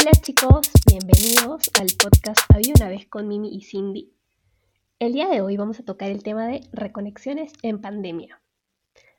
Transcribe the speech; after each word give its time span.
Hola 0.00 0.12
chicos, 0.12 0.70
bienvenidos 0.86 1.72
al 1.80 1.88
podcast 2.00 2.38
Había 2.54 2.72
una 2.78 2.88
vez 2.88 3.08
con 3.08 3.26
Mimi 3.26 3.52
y 3.52 3.62
Cindy. 3.62 4.14
El 5.00 5.12
día 5.12 5.28
de 5.28 5.40
hoy 5.40 5.56
vamos 5.56 5.80
a 5.80 5.84
tocar 5.84 6.08
el 6.08 6.22
tema 6.22 6.46
de 6.46 6.60
reconexiones 6.72 7.52
en 7.62 7.80
pandemia. 7.80 8.40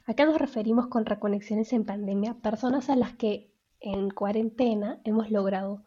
Acá 0.05 0.23
nos 0.26 0.39
referimos 0.39 0.88
con 0.88 1.05
reconexiones 1.05 1.73
en 1.73 1.83
pandemia 1.83 2.36
personas 2.36 2.90
a 2.90 2.96
las 2.96 3.13
que 3.15 3.51
en 3.81 4.10
cuarentena 4.10 5.01
hemos 5.04 5.31
logrado 5.31 5.83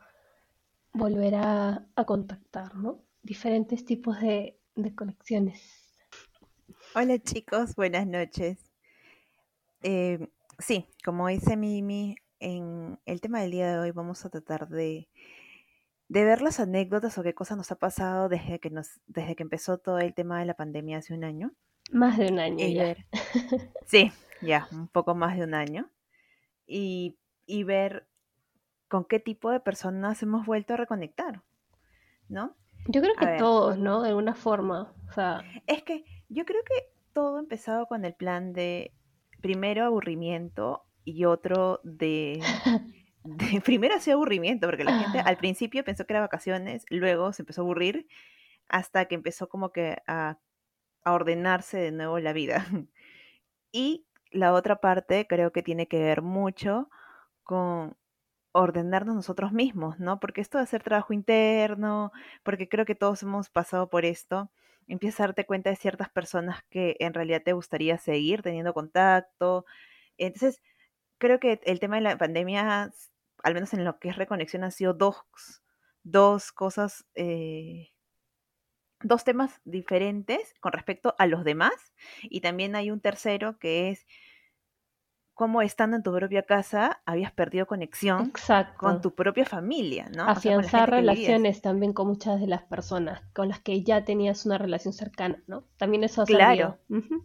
volver 0.93 1.37
a, 1.37 1.87
contactar, 2.07 2.75
¿no? 2.75 3.01
Diferentes 3.23 3.87
tipos 3.87 4.21
de, 4.21 4.61
de 4.75 4.95
conexiones. 4.95 5.89
Hola 6.95 7.19
chicos, 7.19 7.77
buenas 7.77 8.07
noches. 8.07 8.59
Eh, 9.83 10.29
sí, 10.59 10.87
como 11.03 11.29
dice 11.29 11.57
Mimi, 11.57 12.17
en 12.43 12.99
el 13.07 13.21
tema 13.21 13.41
del 13.41 13.53
día 13.53 13.73
de 13.73 13.79
hoy 13.79 13.91
vamos 13.93 14.25
a 14.25 14.31
tratar 14.31 14.69
de, 14.69 15.09
de 16.09 16.25
ver 16.25 16.43
las 16.43 16.59
anécdotas 16.59 17.17
o 17.17 17.23
qué 17.23 17.35
cosas 17.35 17.57
nos 17.57 17.71
ha 17.71 17.77
pasado 17.77 18.29
desde 18.29 18.59
que, 18.59 18.69
nos, 18.69 19.01
desde 19.07 19.37
que 19.37 19.45
empezó 19.45 19.79
todo 19.79 19.99
el 20.01 20.13
tema 20.13 20.41
de 20.41 20.47
la 20.47 20.55
pandemia 20.55 20.99
hace 20.99 21.15
un 21.15 21.23
año. 21.23 21.53
Más 21.93 22.19
de 22.19 22.33
un 22.33 22.41
año 22.41 22.67
ya. 22.67 22.97
sí, 23.87 24.11
ya, 24.41 24.67
un 24.73 24.89
poco 24.89 25.15
más 25.15 25.37
de 25.37 25.45
un 25.45 25.55
año. 25.55 25.89
Y, 26.67 27.17
y 27.47 27.63
ver 27.63 28.09
con 28.89 29.05
qué 29.05 29.21
tipo 29.21 29.51
de 29.51 29.61
personas 29.61 30.23
hemos 30.23 30.45
vuelto 30.45 30.75
a 30.75 30.79
reconectar, 30.79 31.43
¿no? 32.29 32.57
Yo 32.89 33.01
creo 33.01 33.15
que 33.15 33.39
todos, 33.39 33.79
¿no? 33.79 34.03
De 34.03 34.09
alguna 34.09 34.35
forma. 34.35 34.93
O 35.09 35.13
sea... 35.13 35.43
Es 35.69 35.85
que 35.85 36.05
yo 36.29 36.45
creo 36.45 36.63
que 36.65 36.91
todo 37.13 37.39
empezado 37.39 37.87
con 37.87 38.05
el 38.05 38.15
plan 38.15 38.53
de 38.53 38.93
primero 39.41 39.85
aburrimiento 39.85 40.85
y 41.05 41.25
otro 41.25 41.81
de, 41.85 42.41
primero 43.65 43.97
hacía 43.97 44.15
aburrimiento, 44.15 44.67
porque 44.67 44.85
la 44.85 44.99
gente 44.99 45.21
al 45.21 45.37
principio 45.37 45.85
pensó 45.85 46.07
que 46.07 46.13
era 46.13 46.21
vacaciones, 46.21 46.85
luego 46.89 47.33
se 47.33 47.43
empezó 47.43 47.63
a 47.63 47.65
aburrir 47.65 48.07
hasta 48.69 49.07
que 49.07 49.15
empezó 49.15 49.49
como 49.49 49.73
que 49.73 49.99
a, 50.07 50.39
a 51.05 51.13
ordenarse 51.13 51.79
de 51.79 51.93
nuevo 51.93 52.19
la 52.19 52.33
vida. 52.33 52.67
Y 53.75 54.07
la 54.31 54.53
otra 54.53 54.83
parte 54.83 55.27
creo 55.27 55.51
que 55.51 55.63
tiene 55.63 55.89
que 55.89 55.99
ver 55.99 56.21
mucho 56.21 56.91
con 57.43 57.97
ordenarnos 58.53 59.15
nosotros 59.15 59.53
mismos, 59.53 59.99
¿no? 59.99 60.21
Porque 60.21 60.41
esto 60.41 60.59
de 60.59 60.65
hacer 60.65 60.83
trabajo 60.83 61.13
interno, 61.13 62.13
porque 62.43 62.69
creo 62.69 62.85
que 62.85 62.95
todos 62.95 63.23
hemos 63.23 63.49
pasado 63.49 63.89
por 63.89 64.05
esto, 64.05 64.51
empiezas 64.87 65.21
a 65.21 65.23
darte 65.25 65.47
cuenta 65.47 65.71
de 65.71 65.77
ciertas 65.77 66.11
personas 66.11 66.63
que 66.71 66.97
en 67.01 67.15
realidad 67.15 67.43
te 67.45 67.55
gustaría 67.55 67.99
seguir 67.99 68.43
teniendo 68.43 68.75
contacto. 68.75 69.65
Entonces, 70.19 70.63
creo 71.23 71.39
que 71.39 71.61
el 71.63 71.79
tema 71.79 71.97
de 71.97 72.03
la 72.03 72.19
pandemia, 72.19 72.93
al 73.45 73.55
menos 73.55 73.73
en 73.75 73.85
lo 73.85 74.01
que 74.01 74.09
es 74.09 74.17
reconexión, 74.17 74.65
ha 74.65 74.73
sido 74.73 74.93
dos, 74.93 75.23
dos 76.03 76.51
cosas, 76.51 77.07
eh, 77.15 77.91
dos 79.01 79.23
temas 79.23 79.61
diferentes 79.65 80.53
con 80.59 80.73
respecto 80.73 81.15
a 81.19 81.29
los 81.29 81.45
demás. 81.45 81.93
Y 82.23 82.41
también 82.41 82.75
hay 82.75 82.91
un 82.91 83.01
tercero 83.01 83.57
que 83.61 83.91
es 83.91 84.05
cómo 85.35 85.63
estando 85.63 85.97
en 85.97 86.03
tu 86.03 86.13
propia 86.13 86.43
casa 86.43 87.03
habías 87.07 87.33
perdido 87.33 87.67
conexión 87.67 88.33
con 88.77 89.01
tu 89.01 89.15
propia 89.15 89.45
familia, 89.45 90.11
¿no? 90.15 90.29
Afianzar 90.29 90.91
relaciones 90.91 91.63
también 91.63 91.93
con 91.93 92.09
muchas 92.09 92.41
de 92.41 92.47
las 92.47 92.63
personas 92.63 93.23
con 93.33 93.49
las 93.49 93.61
que 93.61 93.83
ya 93.83 94.05
tenías 94.05 94.45
una 94.47 94.59
relación 94.59 94.93
cercana, 94.93 95.43
¿no? 95.47 95.65
También 95.79 96.05
eso 96.05 96.23
ha 96.23 96.27
Claro. 96.27 96.79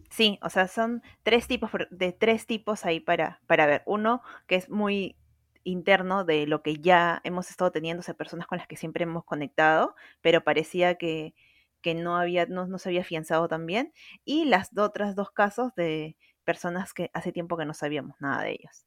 Sí, 0.09 0.39
o 0.41 0.49
sea, 0.49 0.67
son 0.67 1.01
tres 1.23 1.47
tipos 1.47 1.69
de 1.89 2.13
tres 2.13 2.45
tipos 2.45 2.85
ahí 2.85 2.99
para, 2.99 3.41
para 3.47 3.65
ver. 3.65 3.83
Uno 3.85 4.21
que 4.47 4.55
es 4.55 4.69
muy 4.69 5.17
interno 5.63 6.23
de 6.23 6.47
lo 6.47 6.61
que 6.61 6.77
ya 6.77 7.19
hemos 7.23 7.49
estado 7.49 7.71
teniendo, 7.71 7.99
o 7.99 8.03
sea, 8.03 8.13
personas 8.13 8.47
con 8.47 8.57
las 8.57 8.67
que 8.67 8.77
siempre 8.77 9.03
hemos 9.03 9.25
conectado, 9.25 9.95
pero 10.21 10.43
parecía 10.43 10.95
que, 10.95 11.35
que 11.81 11.93
no 11.93 12.15
había, 12.17 12.45
no, 12.45 12.67
no 12.67 12.77
se 12.77 12.89
había 12.89 13.01
afianzado 13.01 13.47
también. 13.47 13.91
Y 14.23 14.45
las 14.45 14.69
otras 14.77 15.15
dos 15.15 15.31
casos 15.31 15.75
de 15.75 16.15
personas 16.47 16.93
que 16.93 17.11
hace 17.13 17.33
tiempo 17.33 17.57
que 17.57 17.65
no 17.65 17.73
sabíamos 17.73 18.15
nada 18.21 18.43
de 18.43 18.51
ellos. 18.51 18.85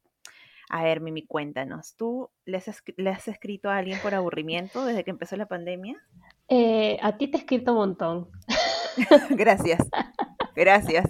A 0.70 0.82
ver, 0.82 1.02
Mimi, 1.02 1.26
cuéntanos, 1.26 1.94
¿tú 1.94 2.30
le 2.46 2.56
has, 2.56 3.28
escrito 3.28 3.68
a 3.68 3.76
alguien 3.76 3.98
por 4.00 4.14
aburrimiento 4.14 4.86
desde 4.86 5.04
que 5.04 5.10
empezó 5.10 5.36
la 5.36 5.46
pandemia? 5.46 6.00
Eh, 6.48 6.96
a 7.02 7.18
ti 7.18 7.28
te 7.28 7.36
he 7.36 7.40
escrito 7.40 7.72
un 7.72 7.78
montón. 7.78 8.30
gracias, 9.30 9.80
gracias. 10.54 11.06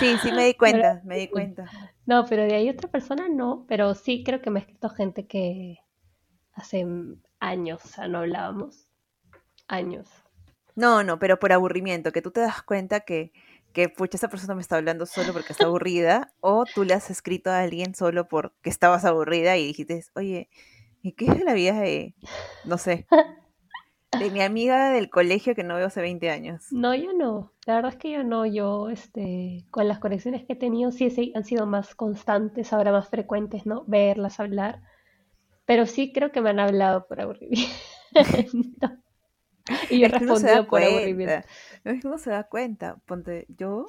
Sí, 0.00 0.16
sí 0.22 0.32
me 0.32 0.46
di 0.46 0.54
cuenta, 0.58 1.00
me 1.04 1.18
di 1.18 1.28
cuenta. 1.28 1.64
No, 2.06 2.24
pero 2.24 2.44
de 2.44 2.54
ahí 2.54 2.68
otra 2.70 2.88
persona 2.88 3.28
no, 3.28 3.64
pero 3.66 3.96
sí 3.96 4.22
creo 4.24 4.40
que 4.40 4.48
me 4.48 4.60
ha 4.60 4.62
escrito 4.62 4.88
gente 4.88 5.26
que 5.26 5.80
hace 6.52 6.86
años, 7.40 7.84
o 7.84 7.88
sea, 7.88 8.06
no 8.06 8.18
hablábamos. 8.18 8.86
Años. 9.66 10.08
No, 10.76 11.02
no, 11.02 11.18
pero 11.18 11.40
por 11.40 11.52
aburrimiento, 11.52 12.12
que 12.12 12.22
tú 12.22 12.30
te 12.30 12.40
das 12.40 12.62
cuenta 12.62 13.00
que 13.00 13.32
que 13.76 13.90
pucha, 13.90 14.16
esa 14.16 14.30
persona 14.30 14.54
me 14.54 14.62
está 14.62 14.76
hablando 14.76 15.04
solo 15.04 15.34
porque 15.34 15.52
está 15.52 15.66
aburrida, 15.66 16.32
o 16.40 16.64
tú 16.64 16.84
le 16.84 16.94
has 16.94 17.10
escrito 17.10 17.50
a 17.50 17.60
alguien 17.60 17.94
solo 17.94 18.26
porque 18.26 18.70
estabas 18.70 19.04
aburrida 19.04 19.58
y 19.58 19.66
dijiste, 19.66 20.02
oye, 20.14 20.48
¿y 21.02 21.12
qué 21.12 21.26
es 21.26 21.44
la 21.44 21.52
vida 21.52 21.78
de, 21.78 22.14
no 22.64 22.78
sé, 22.78 23.06
de 24.18 24.30
mi 24.30 24.40
amiga 24.40 24.92
del 24.92 25.10
colegio 25.10 25.54
que 25.54 25.62
no 25.62 25.74
veo 25.74 25.88
hace 25.88 26.00
20 26.00 26.30
años? 26.30 26.64
No, 26.70 26.94
yo 26.94 27.12
no. 27.12 27.52
La 27.66 27.74
verdad 27.74 27.92
es 27.92 27.98
que 27.98 28.12
yo 28.12 28.24
no. 28.24 28.46
Yo, 28.46 28.88
este, 28.88 29.66
con 29.70 29.86
las 29.88 29.98
conexiones 29.98 30.46
que 30.46 30.54
he 30.54 30.56
tenido, 30.56 30.90
sí, 30.90 31.32
han 31.34 31.44
sido 31.44 31.66
más 31.66 31.94
constantes, 31.94 32.72
ahora 32.72 32.92
más 32.92 33.10
frecuentes, 33.10 33.66
¿no? 33.66 33.84
Verlas, 33.86 34.40
hablar. 34.40 34.80
Pero 35.66 35.84
sí 35.84 36.14
creo 36.14 36.32
que 36.32 36.40
me 36.40 36.48
han 36.48 36.60
hablado 36.60 37.06
por 37.06 37.20
aburrimiento. 37.20 37.68
Y 39.90 40.00
yo 40.00 40.06
he 40.06 40.08
respondido 40.08 40.66
por 40.66 40.82
aburrimiento. 40.82 41.46
No 42.04 42.18
se 42.18 42.30
da 42.30 42.44
cuenta. 42.44 42.96
Ponte, 43.06 43.46
yo 43.48 43.86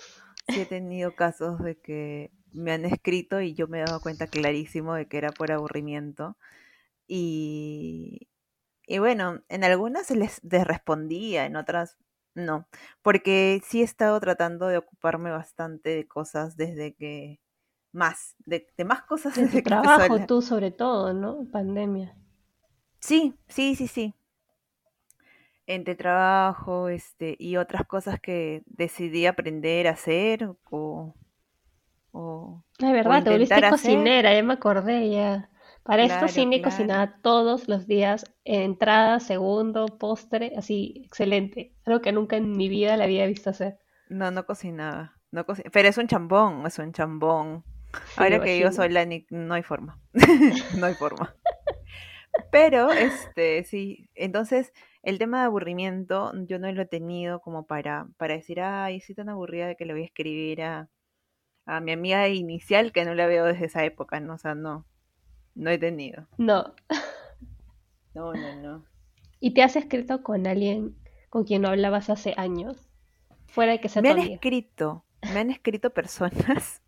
sí 0.47 0.61
he 0.61 0.65
tenido 0.65 1.15
casos 1.15 1.59
de 1.59 1.79
que 1.79 2.31
me 2.51 2.71
han 2.71 2.85
escrito 2.85 3.41
y 3.41 3.53
yo 3.53 3.67
me 3.67 3.79
he 3.79 3.85
dado 3.85 4.01
cuenta 4.01 4.27
clarísimo 4.27 4.95
de 4.95 5.07
que 5.07 5.17
era 5.17 5.31
por 5.31 5.51
aburrimiento. 5.51 6.37
Y, 7.07 8.27
y 8.85 8.99
bueno, 8.99 9.41
en 9.49 9.63
algunas 9.63 10.07
se 10.07 10.16
les 10.16 10.41
respondía, 10.43 11.45
en 11.45 11.55
otras 11.55 11.97
no. 12.33 12.67
Porque 13.01 13.61
sí 13.66 13.81
he 13.81 13.83
estado 13.83 14.19
tratando 14.19 14.67
de 14.67 14.77
ocuparme 14.77 15.31
bastante 15.31 15.89
de 15.91 16.07
cosas 16.07 16.57
desde 16.57 16.95
que. 16.95 17.39
Más, 17.93 18.35
de, 18.45 18.67
más 18.85 19.03
cosas 19.03 19.33
de 19.35 19.43
desde 19.43 19.63
trabajo, 19.63 20.19
tú 20.27 20.43
sobre 20.43 20.69
todo, 20.69 21.13
¿no? 21.13 21.47
Pandemia. 21.51 22.16
Sí, 22.99 23.33
sí, 23.47 23.75
sí, 23.75 23.87
sí 23.87 24.13
entre 25.67 25.95
trabajo 25.95 26.89
este, 26.89 27.35
y 27.38 27.57
otras 27.57 27.85
cosas 27.85 28.19
que 28.19 28.63
decidí 28.66 29.25
aprender 29.25 29.88
a 29.88 29.91
hacer 29.91 30.50
o... 30.72 31.13
o 32.11 32.63
es 32.79 32.91
verdad, 32.91 33.23
te 33.23 33.29
volviste 33.29 33.69
cocinera, 33.69 34.33
ya 34.33 34.44
me 34.44 34.53
acordé 34.53 35.09
ya. 35.09 35.50
Para 35.83 36.03
esto 36.03 36.28
cine 36.28 36.61
cocinaba 36.61 37.19
todos 37.22 37.69
los 37.69 37.88
días, 37.88 38.25
entrada, 38.44 39.22
segundo, 39.22 39.85
postre, 39.85 40.51
así, 40.57 41.01
excelente. 41.05 41.73
Algo 41.85 42.01
que 42.01 42.11
nunca 42.11 42.35
en 42.35 42.51
mi 42.51 42.67
vida 42.67 42.97
la 42.97 43.05
había 43.05 43.25
visto 43.25 43.51
hacer. 43.51 43.78
No, 44.09 44.29
no 44.31 44.45
cocinaba. 44.45 45.13
No 45.31 45.45
Pero 45.45 45.88
es 45.88 45.97
un 45.97 46.07
chambón, 46.07 46.66
es 46.66 46.78
un 46.79 46.91
chambón. 46.91 47.63
Ahora 48.17 48.41
que 48.41 48.59
yo 48.59 48.72
soy 48.73 48.89
la 48.89 49.07
no 49.29 49.53
hay 49.53 49.63
forma. 49.63 49.97
no 50.78 50.85
hay 50.85 50.94
forma. 50.94 51.34
Pero, 52.51 52.91
este, 52.91 53.63
sí, 53.63 54.09
entonces 54.13 54.73
el 55.07 55.19
tema 55.19 55.40
de 55.40 55.45
aburrimiento 55.45 56.34
yo 56.47 56.59
no 56.59 56.69
lo 56.69 56.81
he 56.81 56.85
tenido 56.85 57.40
como 57.40 57.66
para, 57.66 58.09
para 58.18 58.34
decir, 58.34 58.59
ay, 58.59 58.97
estoy 58.97 59.16
tan 59.16 59.29
aburrida 59.29 59.66
de 59.66 59.78
que 59.78 59.85
le 59.85 59.94
voy 59.94 60.01
a 60.01 60.06
escribir 60.06 60.62
a, 60.62 60.90
a 61.66 61.79
mi 61.79 61.94
amiga 61.94 62.28
inicial 62.28 62.91
que 62.91 63.06
no 63.06 63.16
la 63.16 63.25
veo 63.25 63.46
desde 63.46 63.67
esa 63.67 63.85
época, 63.85 64.20
¿no? 64.20 64.34
O 64.34 64.37
sea, 64.37 64.53
no, 64.53 64.85
no 65.55 65.70
he 65.70 65.78
tenido. 65.78 66.28
No. 66.37 66.76
No, 68.14 68.34
no, 68.34 68.55
no. 68.61 68.85
¿Y 69.40 69.53
te 69.53 69.61
has 69.64 69.76
escrito 69.76 70.23
con 70.23 70.46
alguien 70.46 70.97
con 71.29 71.46
quien 71.46 71.61
no 71.61 71.70
hablabas 71.70 72.09
hace 72.09 72.34
años? 72.35 72.90
Fuera 73.46 73.73
de 73.73 73.79
que 73.79 73.87
sea 73.87 74.02
Me 74.02 74.09
han 74.09 74.20
escrito, 74.20 75.05
me 75.22 75.40
han 75.40 75.52
escrito 75.52 75.91
personas 75.91 76.81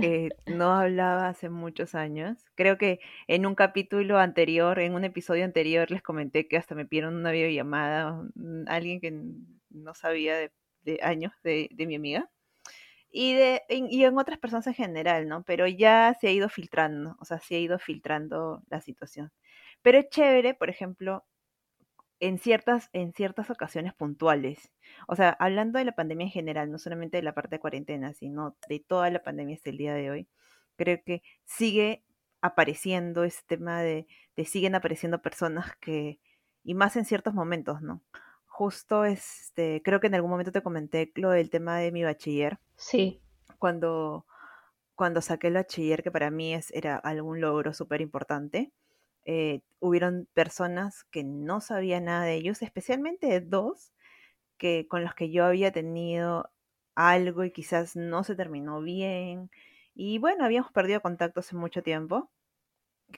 que 0.00 0.30
no 0.46 0.72
hablaba 0.72 1.28
hace 1.28 1.48
muchos 1.48 1.94
años. 1.94 2.44
Creo 2.54 2.78
que 2.78 3.00
en 3.26 3.46
un 3.46 3.54
capítulo 3.54 4.18
anterior, 4.18 4.78
en 4.78 4.94
un 4.94 5.04
episodio 5.04 5.44
anterior, 5.44 5.90
les 5.90 6.02
comenté 6.02 6.48
que 6.48 6.56
hasta 6.56 6.74
me 6.74 6.86
pidieron 6.86 7.14
una 7.16 7.32
videollamada, 7.32 8.22
alguien 8.66 9.00
que 9.00 9.12
no 9.70 9.94
sabía 9.94 10.36
de, 10.36 10.98
años 11.02 11.32
de, 11.42 11.68
mi 11.86 11.96
amiga. 11.96 12.30
Y, 13.10 13.34
de, 13.34 13.62
y 13.68 14.04
en 14.04 14.18
otras 14.18 14.38
personas 14.38 14.66
en 14.68 14.74
general, 14.74 15.28
¿no? 15.28 15.44
Pero 15.44 15.66
ya 15.66 16.16
se 16.20 16.28
ha 16.28 16.32
ido 16.32 16.48
filtrando, 16.48 17.16
o 17.20 17.24
sea, 17.26 17.40
se 17.40 17.56
ha 17.56 17.58
ido 17.58 17.78
filtrando 17.78 18.62
la 18.70 18.80
situación. 18.80 19.32
Pero 19.82 19.98
es 19.98 20.08
chévere, 20.08 20.54
por 20.54 20.70
ejemplo, 20.70 21.24
en 22.22 22.38
ciertas, 22.38 22.88
en 22.92 23.12
ciertas 23.12 23.50
ocasiones 23.50 23.94
puntuales. 23.94 24.70
O 25.08 25.16
sea, 25.16 25.30
hablando 25.40 25.80
de 25.80 25.84
la 25.84 25.96
pandemia 25.96 26.26
en 26.26 26.30
general, 26.30 26.70
no 26.70 26.78
solamente 26.78 27.16
de 27.16 27.24
la 27.24 27.34
parte 27.34 27.56
de 27.56 27.60
cuarentena, 27.60 28.14
sino 28.14 28.56
de 28.68 28.78
toda 28.78 29.10
la 29.10 29.24
pandemia 29.24 29.56
hasta 29.56 29.70
el 29.70 29.76
día 29.76 29.92
de 29.92 30.08
hoy, 30.08 30.28
creo 30.76 31.02
que 31.04 31.24
sigue 31.44 32.04
apareciendo 32.40 33.24
este 33.24 33.56
tema 33.56 33.82
de, 33.82 34.06
de 34.36 34.44
siguen 34.44 34.76
apareciendo 34.76 35.20
personas 35.20 35.74
que, 35.80 36.20
y 36.62 36.74
más 36.74 36.94
en 36.94 37.06
ciertos 37.06 37.34
momentos, 37.34 37.82
¿no? 37.82 38.04
Justo, 38.46 39.04
este, 39.04 39.82
creo 39.82 39.98
que 39.98 40.06
en 40.06 40.14
algún 40.14 40.30
momento 40.30 40.52
te 40.52 40.62
comenté 40.62 41.10
lo 41.16 41.30
del 41.30 41.50
tema 41.50 41.78
de 41.78 41.90
mi 41.90 42.04
bachiller. 42.04 42.60
Sí. 42.76 43.20
Cuando, 43.58 44.26
cuando 44.94 45.22
saqué 45.22 45.48
el 45.48 45.54
bachiller, 45.54 46.04
que 46.04 46.12
para 46.12 46.30
mí 46.30 46.54
es, 46.54 46.70
era 46.70 46.98
algún 46.98 47.40
logro 47.40 47.74
súper 47.74 48.00
importante, 48.00 48.72
eh, 49.24 49.60
hubieron 49.80 50.28
personas 50.34 51.04
que 51.04 51.24
no 51.24 51.60
sabían 51.60 52.04
nada 52.06 52.24
de 52.24 52.34
ellos, 52.34 52.62
especialmente 52.62 53.40
dos 53.40 53.92
que 54.58 54.86
con 54.88 55.04
los 55.04 55.14
que 55.14 55.30
yo 55.30 55.44
había 55.44 55.72
tenido 55.72 56.50
algo 56.94 57.44
y 57.44 57.52
quizás 57.52 57.96
no 57.96 58.24
se 58.24 58.36
terminó 58.36 58.80
bien. 58.82 59.50
Y 59.94 60.18
bueno, 60.18 60.44
habíamos 60.44 60.72
perdido 60.72 61.02
contacto 61.02 61.40
hace 61.40 61.56
mucho 61.56 61.82
tiempo. 61.82 62.30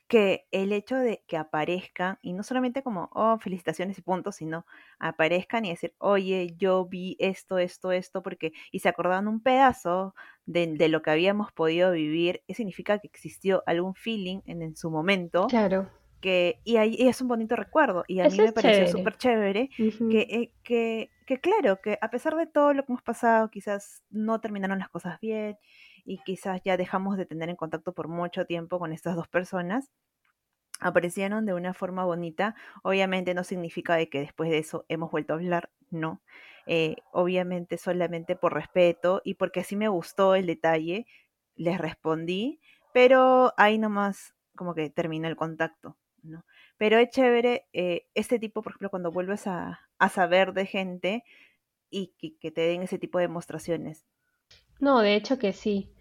Que 0.09 0.47
el 0.51 0.73
hecho 0.73 0.97
de 0.97 1.23
que 1.27 1.37
aparezcan, 1.37 2.19
y 2.23 2.33
no 2.33 2.43
solamente 2.43 2.83
como, 2.83 3.11
oh, 3.13 3.39
felicitaciones 3.39 3.99
y 3.99 4.03
puntos, 4.03 4.37
sino 4.37 4.67
aparezcan 4.99 5.65
y 5.65 5.71
decir, 5.71 5.95
oye, 5.99 6.55
yo 6.57 6.87
vi 6.87 7.17
esto, 7.19 7.59
esto, 7.59 7.93
esto, 7.93 8.23
porque, 8.23 8.53
y 8.71 8.81
se 8.81 8.89
acordaban 8.89 9.29
un 9.29 9.41
pedazo 9.41 10.15
de, 10.47 10.67
de 10.67 10.89
lo 10.89 11.03
que 11.03 11.11
habíamos 11.11 11.53
podido 11.53 11.93
vivir, 11.93 12.43
significa 12.49 12.99
que 12.99 13.09
existió 13.09 13.63
algún 13.67 13.95
feeling 13.95 14.41
en, 14.47 14.63
en 14.63 14.77
su 14.77 14.91
momento. 14.91 15.47
Claro 15.49 15.89
y, 16.65 16.77
ahí, 16.77 16.97
es 16.99 17.21
un 17.21 17.29
bonito 17.29 17.57
recuerdo 17.57 18.05
y 18.07 18.21
a 18.21 18.29
mí 18.29 18.39
me 18.39 18.53
pareció 18.53 18.87
súper 18.87 19.17
chévere 19.17 19.69
que, 19.77 20.21
eh, 20.21 20.53
que, 20.63 21.11
que, 21.27 21.41
claro, 21.41 21.81
que 21.81 21.99
a 22.01 22.11
pesar 22.11 22.35
de 22.37 22.47
todo 22.47 22.73
lo 22.73 22.85
que 22.85 22.93
hemos 22.93 23.03
pasado, 23.03 23.51
quizás 23.51 24.03
no 24.11 24.41
terminaron 24.41 24.79
las 24.79 24.89
cosas 24.89 25.21
bien 25.21 25.59
y 26.05 26.19
quizás 26.19 26.63
ya 26.65 26.77
dejamos 26.77 27.17
de 27.17 27.27
tener 27.27 27.49
en 27.49 27.57
contacto 27.57 27.93
por 27.93 28.09
mucho 28.09 28.47
tiempo 28.47 28.79
con 28.79 28.93
estas 28.93 29.17
dos 29.17 29.29
personas, 29.29 29.91
aparecieron 30.81 31.47
de 31.47 31.55
una 31.55 31.75
forma 31.75 32.05
bonita. 32.05 32.55
Obviamente 32.83 33.35
no 33.35 33.45
significa 33.45 33.97
de 33.97 34.09
que 34.09 34.21
después 34.21 34.51
de 34.51 34.59
eso 34.59 34.85
hemos 34.89 35.11
vuelto 35.11 35.33
a 35.33 35.37
hablar, 35.37 35.71
no. 35.91 36.23
Eh, 36.67 36.97
obviamente 37.13 37.77
solamente 37.77 38.37
por 38.37 38.55
respeto 38.55 39.21
y 39.25 39.35
porque 39.35 39.61
así 39.61 39.77
me 39.77 39.89
gustó 39.89 40.35
el 40.35 40.47
detalle, 40.47 41.07
les 41.57 41.79
respondí, 41.79 42.61
pero 42.93 43.53
ahí 43.57 43.79
nomás 43.79 44.35
como 44.57 44.75
que 44.75 44.91
terminó 44.91 45.29
el 45.29 45.37
contacto. 45.37 45.97
¿no? 46.23 46.45
Pero 46.79 46.99
es 46.99 47.11
chévere 47.11 47.67
eh, 47.73 48.07
este 48.15 48.39
tipo, 48.39 48.63
por 48.63 48.73
ejemplo, 48.73 48.91
cuando 48.91 49.11
vuelves 49.11 49.47
a, 49.47 49.81
saber 50.11 50.53
de 50.53 50.67
gente 50.67 51.25
y 51.89 52.15
que, 52.41 52.51
te 52.51 52.61
den 52.61 52.83
ese 52.83 52.99
tipo 52.99 53.19
de 53.19 53.27
demostraciones. 53.27 54.05
No, 54.81 55.01
de 55.01 55.15
hecho 55.15 55.39
que 55.39 55.55
sí. 55.55 55.94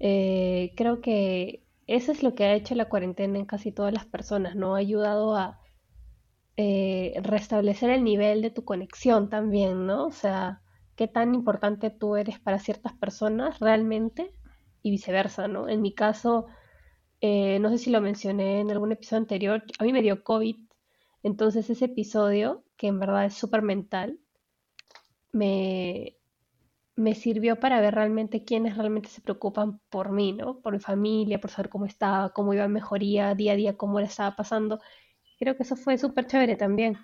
Eh, 0.00 0.72
creo 0.76 1.00
que 1.00 1.64
eso 1.86 2.12
es 2.12 2.22
lo 2.22 2.34
que 2.34 2.44
ha 2.44 2.54
hecho 2.54 2.74
la 2.74 2.88
cuarentena 2.88 3.38
en 3.38 3.46
casi 3.46 3.72
todas 3.72 3.92
las 3.92 4.06
personas, 4.06 4.56
¿no? 4.56 4.74
Ha 4.74 4.78
ayudado 4.78 5.36
a 5.36 5.60
eh, 6.56 7.14
restablecer 7.22 7.90
el 7.90 8.04
nivel 8.04 8.42
de 8.42 8.50
tu 8.50 8.64
conexión 8.64 9.30
también, 9.30 9.86
¿no? 9.86 10.06
O 10.06 10.12
sea, 10.12 10.62
qué 10.96 11.08
tan 11.08 11.34
importante 11.34 11.90
tú 11.90 12.16
eres 12.16 12.40
para 12.40 12.58
ciertas 12.58 12.92
personas 12.94 13.60
realmente 13.60 14.34
y 14.82 14.90
viceversa, 14.90 15.48
¿no? 15.48 15.68
En 15.68 15.82
mi 15.82 15.94
caso, 15.94 16.46
eh, 17.20 17.58
no 17.60 17.70
sé 17.70 17.78
si 17.78 17.90
lo 17.90 18.00
mencioné 18.00 18.60
en 18.60 18.70
algún 18.70 18.92
episodio 18.92 19.22
anterior, 19.22 19.64
a 19.78 19.84
mí 19.84 19.92
me 19.92 20.02
dio 20.02 20.24
COVID, 20.24 20.56
entonces 21.22 21.70
ese 21.70 21.86
episodio, 21.86 22.64
que 22.76 22.88
en 22.88 22.98
verdad 23.00 23.26
es 23.26 23.34
súper 23.34 23.62
mental, 23.62 24.18
me, 25.32 26.17
me 26.98 27.14
sirvió 27.14 27.60
para 27.60 27.80
ver 27.80 27.94
realmente 27.94 28.42
quiénes 28.44 28.76
realmente 28.76 29.08
se 29.08 29.20
preocupan 29.20 29.78
por 29.88 30.10
mí, 30.10 30.32
¿no? 30.32 30.58
Por 30.58 30.72
mi 30.72 30.80
familia, 30.80 31.40
por 31.40 31.50
saber 31.50 31.68
cómo 31.70 31.86
estaba, 31.86 32.30
cómo 32.30 32.52
iba 32.52 32.64
en 32.64 32.72
mejoría 32.72 33.36
día 33.36 33.52
a 33.52 33.56
día, 33.56 33.76
cómo 33.76 34.00
le 34.00 34.06
estaba 34.06 34.34
pasando. 34.34 34.80
Creo 35.38 35.56
que 35.56 35.62
eso 35.62 35.76
fue 35.76 35.96
súper 35.96 36.26
chévere 36.26 36.56
también. 36.56 36.98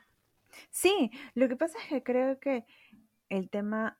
Sí, 0.71 1.13
lo 1.35 1.49
que 1.49 1.55
pasa 1.55 1.79
es 1.79 1.89
que 1.89 2.03
creo 2.03 2.41
que 2.41 2.67
el 3.29 3.51
tema 3.51 3.97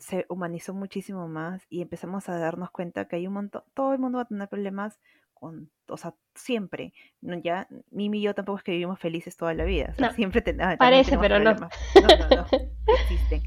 se 0.00 0.26
humanizó 0.28 0.74
muchísimo 0.74 1.28
más 1.28 1.64
y 1.70 1.80
empezamos 1.80 2.28
a 2.28 2.36
darnos 2.36 2.72
cuenta 2.72 3.06
que 3.06 3.16
hay 3.16 3.28
un 3.28 3.34
montón, 3.34 3.62
todo 3.74 3.92
el 3.92 4.00
mundo 4.00 4.18
va 4.18 4.22
a 4.22 4.28
tener 4.28 4.48
problemas 4.48 4.98
con, 5.32 5.70
o 5.86 5.96
sea, 5.96 6.14
siempre. 6.34 6.92
No, 7.20 7.38
ya, 7.38 7.68
Mimi 7.92 8.18
y 8.18 8.22
yo 8.22 8.34
tampoco 8.34 8.58
es 8.58 8.64
que 8.64 8.72
vivimos 8.72 8.98
felices 8.98 9.36
toda 9.36 9.54
la 9.54 9.64
vida. 9.64 9.94
siempre 10.16 10.42
ah, 10.60 10.74
Parece, 10.76 11.16
pero 11.18 11.38
no. 11.38 11.54
no. 11.54 11.60
No, 11.60 12.36
no, 12.36 12.46
existen. 13.04 13.42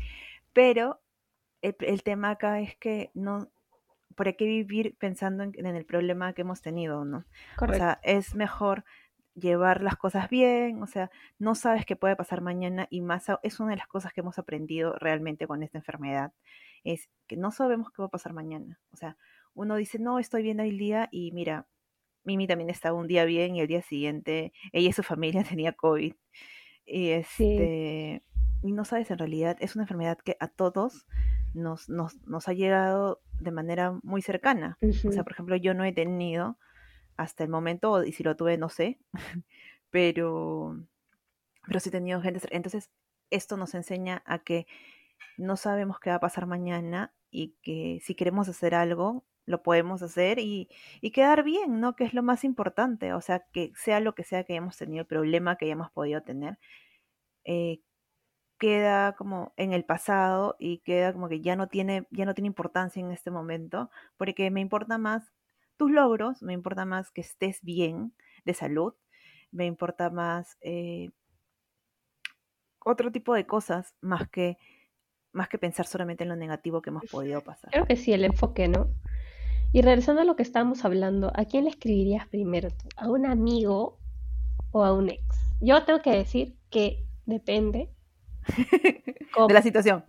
Pero 0.53 1.01
el, 1.61 2.03
tema 2.03 2.31
acá 2.31 2.59
es 2.59 2.75
que 2.77 3.11
no, 3.13 3.49
¿por 4.15 4.35
qué 4.35 4.45
vivir 4.45 4.95
pensando 4.97 5.43
en, 5.43 5.53
en 5.55 5.75
el 5.75 5.85
problema 5.85 6.33
que 6.33 6.41
hemos 6.41 6.61
tenido, 6.61 7.05
no? 7.05 7.25
Correcto. 7.57 7.83
O 7.83 7.85
sea, 7.85 7.99
es 8.03 8.35
mejor 8.35 8.83
llevar 9.35 9.81
las 9.81 9.95
cosas 9.95 10.29
bien, 10.29 10.81
o 10.83 10.87
sea, 10.87 11.09
no 11.39 11.55
sabes 11.55 11.85
qué 11.85 11.95
puede 11.95 12.15
pasar 12.15 12.41
mañana 12.41 12.87
y 12.89 13.01
más 13.01 13.27
es 13.43 13.59
una 13.59 13.71
de 13.71 13.77
las 13.77 13.87
cosas 13.87 14.13
que 14.13 14.21
hemos 14.21 14.37
aprendido 14.37 14.93
realmente 14.93 15.47
con 15.47 15.63
esta 15.63 15.77
enfermedad, 15.77 16.33
es 16.83 17.09
que 17.27 17.37
no 17.37 17.51
sabemos 17.51 17.91
qué 17.91 18.01
va 18.01 18.07
a 18.07 18.11
pasar 18.11 18.33
mañana. 18.33 18.79
O 18.91 18.97
sea, 18.97 19.17
uno 19.53 19.75
dice, 19.75 19.99
no, 19.99 20.19
estoy 20.19 20.43
bien 20.43 20.59
el 20.59 20.77
día 20.77 21.07
y 21.11 21.31
mira, 21.31 21.67
Mimi 22.23 22.47
también 22.47 22.69
estaba 22.69 22.97
un 22.97 23.07
día 23.07 23.25
bien 23.25 23.55
y 23.55 23.61
el 23.61 23.67
día 23.67 23.81
siguiente 23.81 24.53
ella 24.73 24.89
y 24.89 24.93
su 24.93 25.03
familia 25.03 25.43
tenía 25.49 25.73
COVID. 25.73 26.13
Y, 26.85 27.09
este, 27.09 28.23
y 28.63 28.71
no 28.71 28.85
sabes, 28.85 29.11
en 29.11 29.17
realidad 29.19 29.57
es 29.59 29.75
una 29.75 29.83
enfermedad 29.83 30.17
que 30.17 30.35
a 30.39 30.47
todos 30.47 31.07
nos, 31.53 31.89
nos, 31.89 32.15
nos 32.27 32.47
ha 32.47 32.53
llegado 32.53 33.21
de 33.39 33.51
manera 33.51 33.99
muy 34.03 34.21
cercana. 34.21 34.77
O 34.81 35.11
sea, 35.11 35.23
por 35.23 35.33
ejemplo, 35.33 35.55
yo 35.55 35.73
no 35.73 35.83
he 35.83 35.91
tenido 35.91 36.57
hasta 37.17 37.43
el 37.43 37.49
momento, 37.49 38.03
y 38.03 38.11
si 38.13 38.23
lo 38.23 38.35
tuve, 38.35 38.57
no 38.57 38.69
sé, 38.69 38.99
pero, 39.89 40.77
pero 41.67 41.79
sí 41.79 41.89
he 41.89 41.91
tenido 41.91 42.21
gente. 42.21 42.39
Entonces, 42.51 42.89
esto 43.29 43.57
nos 43.57 43.73
enseña 43.75 44.23
a 44.25 44.39
que 44.39 44.65
no 45.37 45.57
sabemos 45.57 45.99
qué 45.99 46.09
va 46.09 46.17
a 46.17 46.21
pasar 46.21 46.45
mañana 46.45 47.13
y 47.29 47.55
que 47.61 47.99
si 48.03 48.15
queremos 48.15 48.49
hacer 48.49 48.75
algo, 48.75 49.25
lo 49.45 49.63
podemos 49.63 50.01
hacer 50.01 50.39
y, 50.39 50.69
y, 51.01 51.11
quedar 51.11 51.43
bien, 51.43 51.79
¿no? 51.79 51.95
Que 51.95 52.03
es 52.03 52.13
lo 52.13 52.23
más 52.23 52.43
importante, 52.43 53.13
o 53.13 53.21
sea, 53.21 53.45
que 53.51 53.71
sea 53.75 53.99
lo 53.99 54.13
que 54.13 54.23
sea 54.23 54.43
que 54.43 54.53
hayamos 54.53 54.77
tenido, 54.77 55.01
el 55.01 55.07
problema 55.07 55.57
que 55.57 55.65
hayamos 55.65 55.91
podido 55.91 56.21
tener, 56.21 56.59
eh, 57.43 57.81
queda 58.61 59.13
como 59.13 59.53
en 59.57 59.73
el 59.73 59.83
pasado 59.83 60.55
y 60.59 60.77
queda 60.81 61.13
como 61.13 61.27
que 61.29 61.41
ya 61.41 61.55
no 61.55 61.67
tiene, 61.67 62.05
ya 62.11 62.25
no 62.25 62.35
tiene 62.35 62.45
importancia 62.45 62.99
en 62.99 63.09
este 63.09 63.31
momento, 63.31 63.89
porque 64.17 64.51
me 64.51 64.61
importa 64.61 64.99
más 64.99 65.33
tus 65.77 65.89
logros, 65.89 66.43
me 66.43 66.53
importa 66.53 66.85
más 66.85 67.09
que 67.09 67.21
estés 67.21 67.59
bien 67.63 68.13
de 68.45 68.53
salud, 68.53 68.93
me 69.51 69.65
importa 69.65 70.11
más 70.11 70.59
eh, 70.61 71.09
otro 72.85 73.11
tipo 73.11 73.33
de 73.33 73.47
cosas 73.47 73.95
más 73.99 74.29
que, 74.29 74.59
más 75.31 75.49
que 75.49 75.57
pensar 75.57 75.87
solamente 75.87 76.23
en 76.23 76.29
lo 76.29 76.35
negativo 76.35 76.83
que 76.83 76.91
hemos 76.91 77.05
podido 77.05 77.41
pasar. 77.41 77.71
Creo 77.71 77.87
que 77.87 77.95
sí, 77.95 78.13
el 78.13 78.25
enfoque, 78.25 78.67
¿no? 78.67 78.91
Y 79.73 79.81
regresando 79.81 80.21
a 80.21 80.25
lo 80.25 80.35
que 80.35 80.43
estábamos 80.43 80.85
hablando, 80.85 81.31
¿a 81.33 81.45
quién 81.45 81.63
le 81.63 81.71
escribirías 81.71 82.27
primero? 82.27 82.69
¿A 82.95 83.09
un 83.09 83.25
amigo 83.25 83.97
o 84.69 84.83
a 84.85 84.93
un 84.93 85.09
ex? 85.09 85.23
Yo 85.61 85.83
tengo 85.83 86.03
que 86.03 86.11
decir 86.11 86.59
que 86.69 87.07
depende 87.25 87.89
de 89.47 89.53
la 89.53 89.61
situación. 89.61 90.03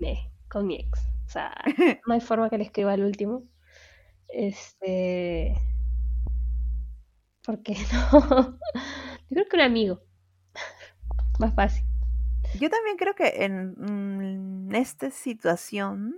con 0.49 0.67
mi 0.67 0.77
ex. 0.77 1.01
O 1.27 1.31
sea, 1.31 1.55
no 2.07 2.15
hay 2.15 2.21
forma 2.21 2.51
que 2.51 2.59
le 2.59 2.65
escriba 2.65 2.93
al 2.93 3.05
último. 3.05 3.45
Este. 4.29 5.55
¿Por 7.45 7.62
qué 7.62 7.77
no? 7.93 8.59
Yo 9.31 9.35
creo 9.35 9.49
que 9.49 9.57
un 9.57 9.62
amigo. 9.62 10.03
Más 11.39 11.55
fácil. 11.55 11.85
Yo 12.61 12.69
también 12.69 12.97
creo 12.97 13.15
que 13.15 13.45
en, 13.45 13.75
mm, 14.69 14.75
esta 14.75 15.11
situación, 15.11 16.15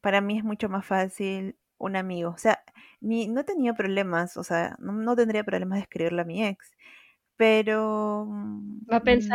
para 0.00 0.20
mí 0.20 0.38
es 0.38 0.44
mucho 0.44 0.68
más 0.68 0.84
fácil 0.84 1.56
un 1.78 1.96
amigo. 1.96 2.30
O 2.30 2.38
sea, 2.38 2.62
ni, 3.00 3.28
no 3.28 3.42
he 3.42 3.44
tenido 3.44 3.74
problemas, 3.74 4.36
o 4.36 4.44
sea, 4.44 4.76
no, 4.78 5.14
tendría 5.16 5.44
problemas 5.44 5.76
de 5.76 5.82
escribirle 5.82 6.22
a 6.22 6.24
mi 6.24 6.44
ex, 6.44 6.72
pero 7.36 8.26
mm, 8.28 8.86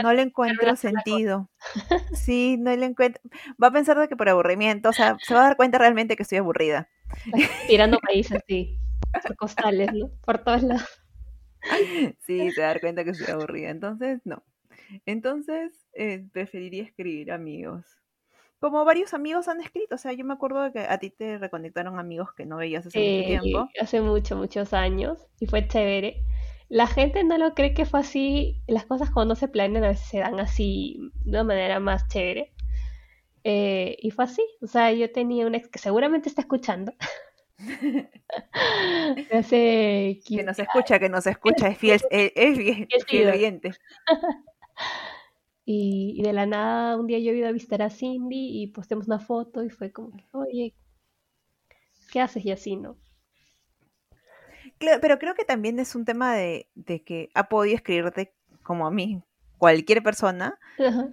no 0.01 0.13
le 0.13 0.21
encuentro 0.21 0.75
sentido. 0.75 1.49
Sí, 2.13 2.57
no 2.57 2.75
le 2.75 2.85
encuentro. 2.85 3.21
Va 3.61 3.67
a 3.67 3.71
pensar 3.71 3.97
de 3.97 4.07
que 4.07 4.15
por 4.15 4.29
aburrimiento, 4.29 4.89
o 4.89 4.93
sea, 4.93 5.17
se 5.19 5.33
va 5.33 5.41
a 5.41 5.43
dar 5.43 5.57
cuenta 5.57 5.77
realmente 5.77 6.15
que 6.15 6.23
estoy 6.23 6.37
aburrida. 6.37 6.89
Tirando 7.67 7.99
países 7.99 8.37
así, 8.37 8.79
por 9.21 9.35
costales, 9.35 9.93
¿no? 9.93 10.09
Por 10.25 10.39
todos 10.43 10.63
lados. 10.63 10.87
Sí, 12.25 12.51
se 12.51 12.61
va 12.61 12.67
a 12.67 12.69
dar 12.69 12.79
cuenta 12.79 13.03
que 13.03 13.09
estoy 13.09 13.33
aburrida. 13.33 13.69
Entonces, 13.69 14.21
no. 14.23 14.43
Entonces, 15.05 15.73
eh, 15.93 16.25
preferiría 16.31 16.83
escribir 16.83 17.33
amigos. 17.33 17.85
Como 18.59 18.83
varios 18.85 19.13
amigos 19.13 19.49
han 19.49 19.59
escrito, 19.59 19.95
o 19.95 19.97
sea, 19.97 20.13
yo 20.13 20.23
me 20.23 20.33
acuerdo 20.33 20.63
de 20.63 20.71
que 20.71 20.79
a 20.79 20.97
ti 20.99 21.09
te 21.09 21.37
reconectaron 21.37 21.99
amigos 21.99 22.33
que 22.33 22.45
no 22.45 22.57
veías 22.57 22.85
hace 22.85 22.99
mucho 22.99 23.41
tiempo. 23.41 23.69
Hace 23.79 24.01
mucho, 24.01 24.35
muchos 24.35 24.73
años, 24.73 25.19
y 25.39 25.47
fue 25.47 25.67
chévere. 25.67 26.23
La 26.69 26.87
gente 26.87 27.23
no 27.23 27.37
lo 27.37 27.55
cree 27.55 27.73
que 27.73 27.85
fue 27.85 27.99
así, 27.99 28.61
las 28.67 28.85
cosas 28.85 29.09
cuando 29.09 29.35
se 29.35 29.47
planean 29.47 29.83
a 29.83 29.89
veces 29.89 30.07
se 30.07 30.19
dan 30.19 30.39
así 30.39 30.99
de 31.25 31.31
una 31.31 31.43
manera 31.43 31.79
más 31.79 32.07
chévere. 32.07 32.53
Eh, 33.43 33.97
y 33.99 34.11
fue 34.11 34.25
así, 34.25 34.43
o 34.61 34.67
sea, 34.67 34.91
yo 34.93 35.11
tenía 35.11 35.47
un 35.47 35.55
ex 35.55 35.67
que 35.67 35.79
seguramente 35.79 36.29
está 36.29 36.41
escuchando. 36.41 36.93
hace 39.33 40.21
que 40.25 40.43
nos 40.43 40.59
escucha, 40.59 40.99
que 40.99 41.09
nos 41.09 41.25
escucha, 41.27 41.67
es 41.67 41.77
fiel, 41.77 41.99
es, 42.11 42.33
es 42.35 43.05
fiel, 43.05 43.29
oyente. 43.29 43.71
Y, 45.71 46.23
de 46.23 46.33
la 46.33 46.47
nada, 46.47 46.97
un 46.97 47.05
día 47.05 47.19
yo 47.19 47.31
he 47.31 47.35
ido 47.35 47.47
a 47.47 47.51
visitar 47.51 47.83
a 47.83 47.91
Cindy 47.91 48.63
y 48.63 48.67
postemos 48.67 49.05
una 49.05 49.19
foto 49.19 49.63
y 49.63 49.69
fue 49.69 49.91
como, 49.91 50.17
oye, 50.31 50.73
¿qué 52.11 52.21
haces? 52.21 52.43
Y 52.43 52.49
así, 52.49 52.75
¿no? 52.75 52.97
Pero 54.79 55.19
creo 55.19 55.35
que 55.35 55.45
también 55.45 55.79
es 55.79 55.95
un 55.95 56.05
tema 56.05 56.33
de, 56.35 56.69
de, 56.75 57.03
que 57.03 57.29
ha 57.33 57.49
podido 57.49 57.75
escribirte 57.75 58.33
como 58.63 58.87
a 58.87 58.91
mí, 58.91 59.21
cualquier 59.57 60.01
persona, 60.01 60.57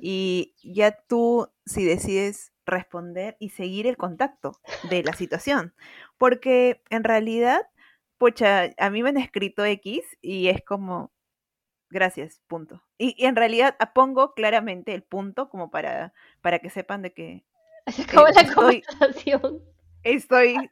y 0.01 0.55
ya 0.63 0.93
tú, 1.09 1.51
si 1.67 1.85
decides 1.85 2.53
responder 2.65 3.37
y 3.39 3.51
seguir 3.51 3.87
el 3.87 3.97
contacto 3.97 4.53
de 4.89 5.03
la 5.03 5.13
situación. 5.13 5.75
Porque 6.17 6.83
en 6.91 7.05
realidad, 7.05 7.63
pucha, 8.19 8.71
a 8.79 8.91
mí 8.91 9.03
me 9.03 9.11
han 9.11 9.17
escrito 9.17 9.65
X 9.65 10.03
y 10.23 10.49
es 10.49 10.63
como, 10.65 11.13
gracias, 11.91 12.41
punto. 12.47 12.83
Y, 12.99 13.25
en 13.25 13.37
realidad 13.37 13.77
pongo 13.95 14.35
claramente 14.35 14.95
el 14.95 15.03
punto 15.03 15.49
como 15.49 15.71
para, 15.71 16.13
para 16.41 16.61
que 16.61 16.71
sepan 16.71 17.03
de 17.03 17.13
que... 17.13 17.45
Se 17.89 18.03
acabó 18.03 18.27
la 18.29 18.41
estoy, 18.41 18.83
conversación. 18.83 19.63
Estoy 20.03 20.71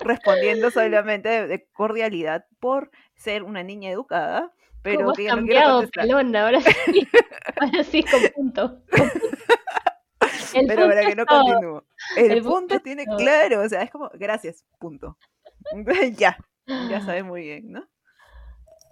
respondiendo 0.00 0.70
solamente 0.70 1.46
de, 1.46 1.66
cordialidad 1.72 2.46
por 2.60 2.90
ser 3.14 3.42
una 3.42 3.62
niña 3.62 3.90
educada, 3.90 4.52
pero 4.82 5.12
que 5.12 5.28
no 5.28 5.44
quiero 5.44 5.72
contestar. 5.72 6.10
ahora 6.36 6.60
sí, 6.60 7.08
ahora 7.60 7.84
sí, 7.84 8.04
con 8.04 8.20
punto. 8.34 8.82
pero 10.66 10.88
para 10.88 11.06
que 11.06 11.16
no 11.16 11.26
continúe. 11.26 11.84
El, 12.16 12.42
punto, 12.42 12.80
tiene 12.80 13.04
claro, 13.04 13.62
o 13.62 13.68
sea, 13.68 13.82
es 13.82 13.90
como, 13.90 14.10
gracias, 14.14 14.64
punto. 14.78 15.18
ya, 16.16 16.38
ya 16.66 17.00
sabes 17.00 17.24
muy 17.24 17.42
bien, 17.42 17.72
¿no? 17.72 17.88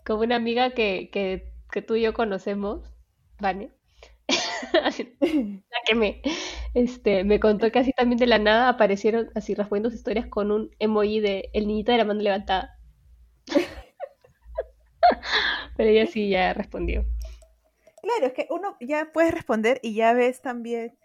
Como 0.04 0.22
una 0.22 0.36
amiga 0.36 0.70
que, 0.70 1.10
que, 1.10 1.52
que 1.70 1.82
tú 1.82 1.96
y 1.96 2.02
yo 2.02 2.14
conocemos, 2.14 2.92
Vane, 3.40 3.72
la 4.72 4.90
que 5.86 5.94
me, 5.94 6.20
este, 6.74 7.24
me 7.24 7.40
contó 7.40 7.70
que 7.70 7.78
así 7.78 7.92
también 7.92 8.18
de 8.18 8.26
la 8.26 8.38
nada 8.38 8.68
aparecieron 8.68 9.30
así 9.34 9.54
respondiendo 9.54 9.94
historias 9.94 10.26
con 10.26 10.50
un 10.50 10.70
emoji 10.78 11.20
de 11.20 11.50
el 11.52 11.66
niñito 11.66 11.92
de 11.92 11.98
la 11.98 12.04
mano 12.04 12.20
levantada. 12.20 12.78
Pero 15.76 15.90
ella 15.90 16.06
sí 16.06 16.28
ya 16.28 16.52
respondió. 16.52 17.06
Claro, 18.02 18.26
es 18.26 18.32
que 18.32 18.46
uno 18.50 18.76
ya 18.80 19.10
puedes 19.12 19.32
responder 19.32 19.80
y 19.82 19.94
ya 19.94 20.12
ves 20.12 20.40
también 20.40 20.96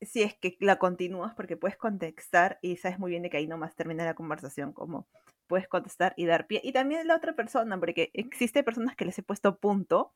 si 0.00 0.22
es 0.22 0.34
que 0.34 0.56
la 0.60 0.76
continúas, 0.76 1.34
porque 1.34 1.56
puedes 1.56 1.76
contestar 1.76 2.58
y 2.60 2.76
sabes 2.76 2.98
muy 2.98 3.10
bien 3.10 3.28
que 3.28 3.36
ahí 3.36 3.46
nomás 3.46 3.76
termina 3.76 4.04
la 4.04 4.14
conversación, 4.14 4.72
como 4.72 5.06
puedes 5.46 5.68
contestar 5.68 6.12
y 6.16 6.26
dar 6.26 6.46
pie. 6.46 6.60
Y 6.64 6.72
también 6.72 7.06
la 7.06 7.16
otra 7.16 7.34
persona, 7.34 7.78
porque 7.78 8.10
existe 8.14 8.64
personas 8.64 8.96
que 8.96 9.04
les 9.04 9.18
he 9.18 9.22
puesto 9.22 9.58
punto 9.58 10.12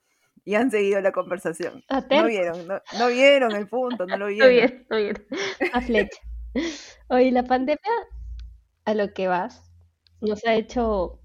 y 0.47 0.55
han 0.55 0.71
seguido 0.71 1.01
la 1.01 1.11
conversación. 1.11 1.85
No 1.91 2.25
vieron, 2.25 2.69
no, 2.69 3.09
vieron 3.09 3.55
el 3.55 3.67
punto, 3.69 4.07
no 4.07 4.17
lo 4.17 4.27
vieron. 4.29 4.49
No 4.49 4.55
vieron, 4.55 4.87
no 4.89 4.97
vieron. 4.97 5.27
A 5.73 5.81
flecha. 5.81 6.21
Oye, 7.09 7.33
la 7.33 7.43
pandemia, 7.43 7.93
a 8.85 8.95
lo 8.95 9.13
que 9.13 9.27
vas, 9.27 9.69
nos 10.21 10.47
ha 10.47 10.55
hecho 10.55 11.21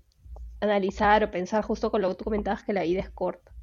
analizar 0.59 1.23
o 1.23 1.31
pensar 1.31 1.63
justo 1.63 1.91
con 1.91 2.01
lo 2.01 2.09
que 2.09 2.15
tú 2.15 2.23
comentabas 2.23 2.63
que 2.63 2.73
la 2.73 2.81
vida 2.81 2.99
es 2.99 3.11
corta, 3.11 3.53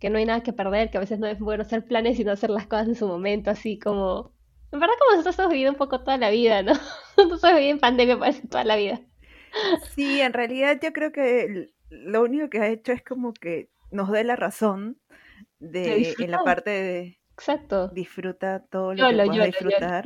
que 0.00 0.08
no 0.08 0.16
hay 0.16 0.24
nada 0.24 0.42
que 0.42 0.54
perder, 0.54 0.90
que 0.90 0.96
a 0.96 1.00
veces 1.00 1.18
no 1.18 1.26
es 1.26 1.38
bueno 1.38 1.62
hacer 1.62 1.84
planes 1.84 2.16
sino 2.16 2.32
hacer 2.32 2.48
las 2.48 2.66
cosas 2.66 2.88
en 2.88 2.94
su 2.94 3.06
momento, 3.06 3.50
así 3.50 3.78
como... 3.78 4.32
En 4.72 4.80
verdad 4.80 4.94
como 4.98 5.12
nosotros 5.12 5.38
hemos 5.38 5.52
vivido 5.52 5.70
un 5.70 5.76
poco 5.76 6.00
toda 6.00 6.16
la 6.16 6.30
vida, 6.30 6.62
¿no? 6.62 6.72
Nosotros 7.18 7.44
hemos 7.44 7.58
vivido 7.58 7.74
en 7.74 7.78
pandemia 7.78 8.18
parece 8.18 8.48
toda 8.48 8.64
la 8.64 8.76
vida. 8.76 9.02
Sí, 9.94 10.20
en 10.20 10.32
realidad 10.32 10.80
yo 10.82 10.92
creo 10.92 11.12
que 11.12 11.68
lo 11.90 12.22
único 12.22 12.48
que 12.48 12.58
ha 12.58 12.68
hecho 12.68 12.92
es 12.92 13.04
como 13.04 13.32
que 13.34 13.68
nos 13.94 14.10
dé 14.10 14.24
la 14.24 14.36
razón 14.36 14.98
de, 15.60 16.14
en 16.18 16.30
la 16.30 16.42
parte 16.42 16.70
de 16.70 17.18
Exacto. 17.32 17.88
disfruta 17.88 18.64
todo 18.70 18.92
lo 18.94 19.08
que 19.08 19.14
puedas 19.14 19.46
disfrutar. 19.46 20.04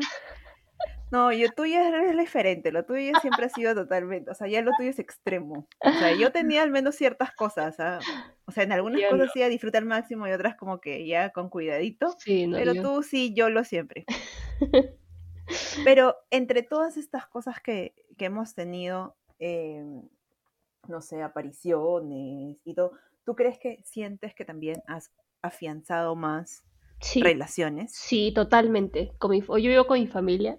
No, 1.11 1.33
yo 1.33 1.50
tuyo 1.52 1.80
es 1.80 2.18
diferente, 2.18 2.71
lo 2.71 2.85
tuyo 2.85 3.12
siempre 3.23 3.47
ha 3.47 3.49
sido 3.49 3.75
totalmente, 3.75 4.30
o 4.30 4.35
sea, 4.35 4.47
ya 4.47 4.61
lo 4.61 4.73
tuyo 4.76 4.90
es 4.90 4.99
extremo. 4.99 5.66
O 5.80 5.90
sea, 5.90 6.14
yo 6.14 6.30
tenía 6.33 6.62
al 6.62 6.71
menos 6.71 6.97
ciertas 6.97 7.33
cosas, 7.33 7.80
¿ah? 7.80 7.99
o 8.45 8.52
sea, 8.52 8.64
en 8.64 8.73
algunas 8.73 9.00
cosas 9.11 9.30
sí 9.33 9.42
a 9.42 9.49
disfrutar 9.49 9.83
al 9.83 9.88
máximo 9.88 10.28
y 10.28 10.33
otras 10.33 10.57
como 10.57 10.80
que 10.80 11.07
ya 11.07 11.30
con 11.30 11.49
cuidadito, 11.49 12.14
pero 12.26 12.75
tú 12.75 13.02
sí, 13.02 13.33
yo 13.35 13.49
lo 13.49 13.64
siempre. 13.64 14.04
pero 15.85 16.14
entre 16.30 16.62
todas 16.62 16.99
estas 16.99 17.26
cosas 17.26 17.59
que, 17.61 17.95
que 18.18 18.26
hemos 18.26 18.54
tenido, 18.54 19.16
eh, 19.38 19.83
no 20.88 21.00
sé, 21.00 21.23
apariciones 21.23 22.59
y 22.64 22.75
todo, 22.75 22.92
¿Tú 23.28 23.35
crees 23.35 23.58
que 23.58 23.82
sientes 23.85 24.35
que 24.35 24.47
también 24.47 24.82
has 24.87 25.12
afianzado 25.42 26.16
más 26.16 26.64
relaciones? 27.14 27.92
Sí, 27.94 28.32
totalmente. 28.35 29.12
Con 29.18 29.32
mi, 29.32 29.42
yo 29.42 29.54
vivo 29.54 29.87
con 29.87 30.00
mi 30.00 30.06
familia, 30.06 30.58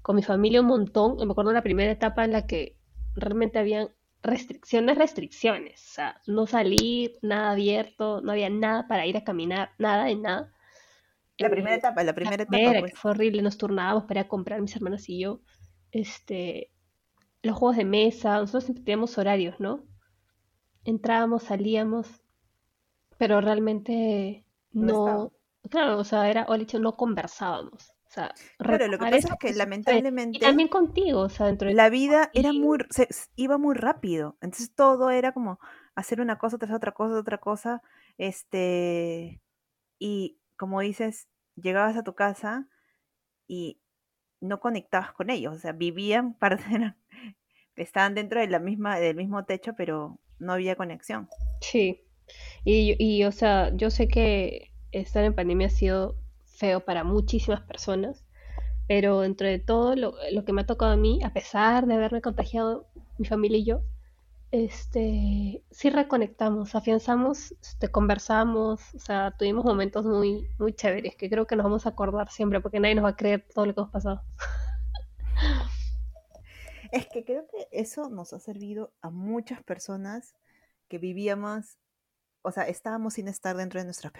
con 0.00 0.16
mi 0.16 0.22
familia 0.22 0.62
un 0.62 0.66
montón. 0.66 1.18
Me 1.18 1.30
acuerdo 1.30 1.50
de 1.50 1.56
la 1.56 1.62
primera 1.62 1.92
etapa 1.92 2.24
en 2.24 2.32
la 2.32 2.46
que 2.46 2.78
realmente 3.16 3.58
habían 3.58 3.90
restricciones, 4.22 4.96
restricciones. 4.96 5.74
O 5.90 5.92
sea, 5.92 6.22
no 6.26 6.46
salir, 6.46 7.18
nada 7.20 7.50
abierto, 7.50 8.22
no 8.22 8.32
había 8.32 8.48
nada 8.48 8.88
para 8.88 9.04
ir 9.04 9.18
a 9.18 9.24
caminar, 9.24 9.72
nada 9.76 10.06
de 10.06 10.16
nada. 10.16 10.54
La 11.36 11.50
primera 11.50 11.74
eh, 11.74 11.80
etapa, 11.80 12.02
la 12.02 12.14
primera 12.14 12.44
etapa. 12.44 12.80
Pues. 12.80 12.94
Fue 12.94 13.10
horrible, 13.10 13.42
nos 13.42 13.58
turnábamos 13.58 14.04
para 14.04 14.20
ir 14.20 14.24
a 14.24 14.28
comprar 14.30 14.62
mis 14.62 14.74
hermanas 14.74 15.06
y 15.10 15.20
yo. 15.20 15.42
Este, 15.92 16.72
los 17.42 17.58
juegos 17.58 17.76
de 17.76 17.84
mesa, 17.84 18.38
nosotros 18.38 18.64
siempre 18.64 18.84
teníamos 18.84 19.18
horarios, 19.18 19.60
¿no? 19.60 19.84
Entrábamos, 20.86 21.42
salíamos, 21.42 22.08
pero 23.18 23.40
realmente 23.40 24.44
no, 24.72 25.32
claro, 25.70 25.98
o 25.98 26.04
sea, 26.04 26.30
era, 26.30 26.44
o 26.44 26.54
hecho, 26.54 26.78
no 26.78 26.96
conversábamos. 26.96 27.92
O 28.06 28.10
sea, 28.16 28.32
claro, 28.58 28.86
lo 28.86 28.98
que 28.98 29.10
pasa 29.10 29.16
es 29.16 29.38
que 29.38 29.52
lamentablemente... 29.52 30.38
Y 30.38 30.40
también 30.40 30.68
contigo, 30.68 31.20
o 31.20 31.28
sea, 31.28 31.46
dentro 31.46 31.68
de... 31.68 31.74
La 31.74 31.90
vida 31.90 32.30
era 32.32 32.52
muy, 32.52 32.78
se, 32.88 33.08
iba 33.34 33.58
muy 33.58 33.74
rápido, 33.74 34.36
entonces 34.40 34.72
todo 34.74 35.10
era 35.10 35.32
como 35.32 35.58
hacer 35.94 36.20
una 36.20 36.38
cosa 36.38 36.56
tras 36.56 36.72
otra 36.72 36.92
cosa, 36.92 37.18
otra 37.18 37.38
cosa, 37.38 37.82
este, 38.16 39.42
y 39.98 40.38
como 40.56 40.80
dices, 40.80 41.28
llegabas 41.56 41.96
a 41.96 42.04
tu 42.04 42.14
casa 42.14 42.68
y 43.48 43.80
no 44.40 44.60
conectabas 44.60 45.12
con 45.12 45.30
ellos, 45.30 45.54
o 45.54 45.58
sea, 45.58 45.72
vivían, 45.72 46.34
para, 46.38 46.96
estaban 47.74 48.14
dentro 48.14 48.40
de 48.40 48.46
la 48.46 48.60
misma, 48.60 48.98
del 48.98 49.16
mismo 49.16 49.44
techo, 49.44 49.74
pero 49.76 50.20
no 50.38 50.52
había 50.52 50.76
conexión. 50.76 51.28
Sí, 51.60 52.02
y, 52.64 52.96
y 52.98 53.24
o 53.24 53.32
sea, 53.32 53.74
yo 53.74 53.90
sé 53.90 54.08
que 54.08 54.72
estar 54.92 55.24
en 55.24 55.34
pandemia 55.34 55.68
ha 55.68 55.70
sido 55.70 56.16
feo 56.44 56.80
para 56.80 57.04
muchísimas 57.04 57.60
personas, 57.62 58.24
pero 58.88 59.20
dentro 59.20 59.46
de 59.46 59.58
todo 59.58 59.96
lo, 59.96 60.14
lo, 60.32 60.44
que 60.44 60.52
me 60.52 60.62
ha 60.62 60.66
tocado 60.66 60.92
a 60.92 60.96
mí, 60.96 61.20
a 61.24 61.32
pesar 61.32 61.86
de 61.86 61.94
haberme 61.94 62.22
contagiado 62.22 62.86
mi 63.18 63.26
familia 63.26 63.58
y 63.58 63.64
yo, 63.64 63.82
este, 64.52 65.62
sí 65.70 65.90
reconectamos, 65.90 66.74
afianzamos, 66.74 67.52
este, 67.60 67.88
conversamos, 67.88 68.80
o 68.94 68.98
sea, 68.98 69.34
tuvimos 69.38 69.64
momentos 69.64 70.06
muy, 70.06 70.48
muy 70.58 70.72
chéveres 70.72 71.16
que 71.16 71.28
creo 71.28 71.46
que 71.46 71.56
nos 71.56 71.64
vamos 71.64 71.86
a 71.86 71.90
acordar 71.90 72.30
siempre 72.30 72.60
porque 72.60 72.80
nadie 72.80 72.94
nos 72.94 73.04
va 73.04 73.10
a 73.10 73.16
creer 73.16 73.44
todo 73.54 73.66
lo 73.66 73.74
que 73.74 73.80
hemos 73.80 73.92
pasado. 73.92 74.22
Es 76.96 77.08
que 77.08 77.24
creo 77.24 77.46
que 77.48 77.68
eso 77.70 78.08
nos 78.08 78.32
ha 78.32 78.40
servido 78.40 78.92
a 79.02 79.10
muchas 79.10 79.62
personas 79.62 80.34
que 80.88 80.98
vivíamos, 80.98 81.78
o 82.42 82.50
sea, 82.50 82.68
estábamos 82.68 83.14
sin 83.14 83.28
estar 83.28 83.56
dentro 83.56 83.80
de 83.80 83.84
nuestras 83.84 84.12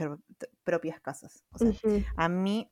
propias 0.64 1.00
casas. 1.00 1.44
O 1.52 1.58
sea, 1.58 1.72
a 2.16 2.28
mí 2.28 2.70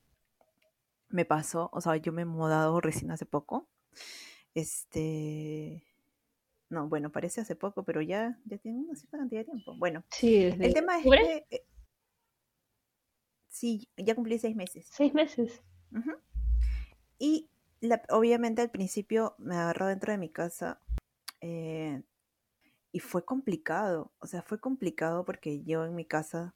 me 1.09 1.25
pasó, 1.25 1.71
o 1.73 1.81
sea, 1.81 1.97
yo 1.97 2.13
me 2.13 2.23
he 2.23 2.27
mudado 2.27 2.81
recién 2.81 3.11
hace 3.11 3.25
poco. 3.25 3.69
Este, 4.55 5.85
no, 6.69 6.89
bueno, 6.89 7.11
parece 7.11 7.41
hace 7.41 7.57
poco, 7.57 7.85
pero 7.85 8.03
ya, 8.03 8.39
ya 8.45 8.59
tiene 8.59 8.81
una 8.81 8.97
cierta 8.97 9.19
cantidad 9.19 9.41
de 9.41 9.47
tiempo. 9.47 9.75
Bueno, 9.79 10.05
sí, 10.11 10.45
el 10.45 10.75
tema 10.75 10.99
es 10.99 11.05
que... 11.05 11.47
Eh, 11.51 11.67
sí, 13.49 13.89
ya 13.97 14.15
cumplí 14.15 14.39
seis 14.39 14.57
meses. 14.57 14.89
Seis 14.91 15.15
meses. 15.15 15.63
Y 17.19 17.49
obviamente 18.11 18.63
al 18.63 18.71
principio 18.71 19.35
me 19.39 19.57
agarró 19.57 19.87
dentro 19.87 20.13
de 20.13 20.19
mi 20.19 20.31
casa 20.31 20.81
eh, 21.41 22.03
y 22.93 23.01
fue 23.01 23.25
complicado, 23.25 24.13
o 24.19 24.27
sea, 24.27 24.43
fue 24.43 24.61
complicado 24.61 25.25
porque 25.25 25.63
yo 25.65 25.85
en 25.85 25.95
mi 25.95 26.05
casa 26.05 26.55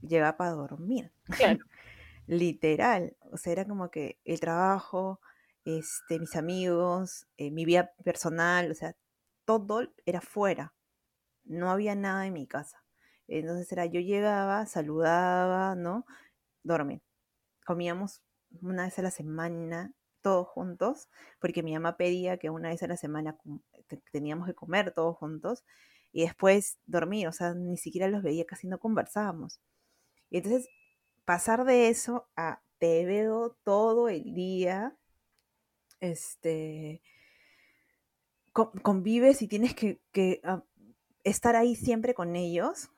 llegaba 0.00 0.36
para 0.36 0.52
dormir. 0.52 1.12
Literal, 2.26 3.16
o 3.32 3.36
sea, 3.36 3.52
era 3.52 3.66
como 3.66 3.90
que 3.90 4.20
el 4.24 4.40
trabajo, 4.40 5.20
este, 5.64 6.18
mis 6.18 6.36
amigos, 6.36 7.26
eh, 7.36 7.50
mi 7.50 7.64
vida 7.64 7.92
personal, 8.04 8.70
o 8.70 8.74
sea, 8.74 8.96
todo 9.44 9.92
era 10.04 10.20
fuera. 10.20 10.74
No 11.44 11.70
había 11.70 11.94
nada 11.94 12.26
en 12.26 12.34
mi 12.34 12.46
casa. 12.46 12.84
Entonces 13.28 13.70
era, 13.72 13.86
yo 13.86 14.00
llegaba, 14.00 14.66
saludaba, 14.66 15.74
¿no? 15.74 16.06
Dormir. 16.62 17.02
Comíamos 17.64 18.22
una 18.62 18.84
vez 18.84 18.98
a 18.98 19.02
la 19.02 19.10
semana 19.10 19.92
todos 20.28 20.46
juntos, 20.46 21.08
porque 21.40 21.62
mi 21.62 21.72
mamá 21.72 21.96
pedía 21.96 22.36
que 22.36 22.50
una 22.50 22.68
vez 22.68 22.82
a 22.82 22.86
la 22.86 22.98
semana 22.98 23.38
teníamos 24.12 24.46
que 24.46 24.54
comer 24.54 24.92
todos 24.92 25.16
juntos 25.16 25.64
y 26.12 26.20
después 26.24 26.78
dormir, 26.84 27.28
o 27.28 27.32
sea, 27.32 27.54
ni 27.54 27.78
siquiera 27.78 28.08
los 28.08 28.22
veía, 28.22 28.44
casi 28.44 28.66
no 28.68 28.78
conversábamos. 28.78 29.58
Y 30.28 30.36
entonces 30.36 30.68
pasar 31.24 31.64
de 31.64 31.88
eso 31.88 32.28
a 32.36 32.60
te 32.76 33.06
veo 33.06 33.56
todo 33.64 34.10
el 34.10 34.34
día, 34.34 34.94
este, 36.00 37.00
convives 38.52 39.40
y 39.40 39.48
tienes 39.48 39.74
que, 39.74 40.40
ah, 40.44 40.62
estar 41.24 41.56
ahí 41.56 41.74
siempre 41.74 42.12
con 42.12 42.36
ellos 42.36 42.90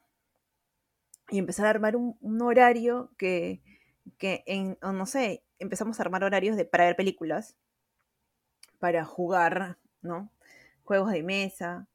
y 1.28 1.38
empezar 1.38 1.66
a 1.66 1.70
armar 1.70 1.94
un, 1.94 2.42
horario 2.42 3.12
que, 3.16 3.62
que 4.18 4.42
en, 4.46 4.76
no 4.82 5.06
sé, 5.06 5.44
empezamos 5.60 5.98
a 5.98 6.02
armar 6.02 6.24
horarios 6.24 6.56
de, 6.56 6.64
para 6.64 6.86
ver 6.86 6.96
películas, 6.96 7.56
para 8.78 9.04
jugar, 9.04 9.78
¿no? 10.02 10.32
Juegos 10.82 11.12
de 11.12 11.22
mesa, 11.22 11.88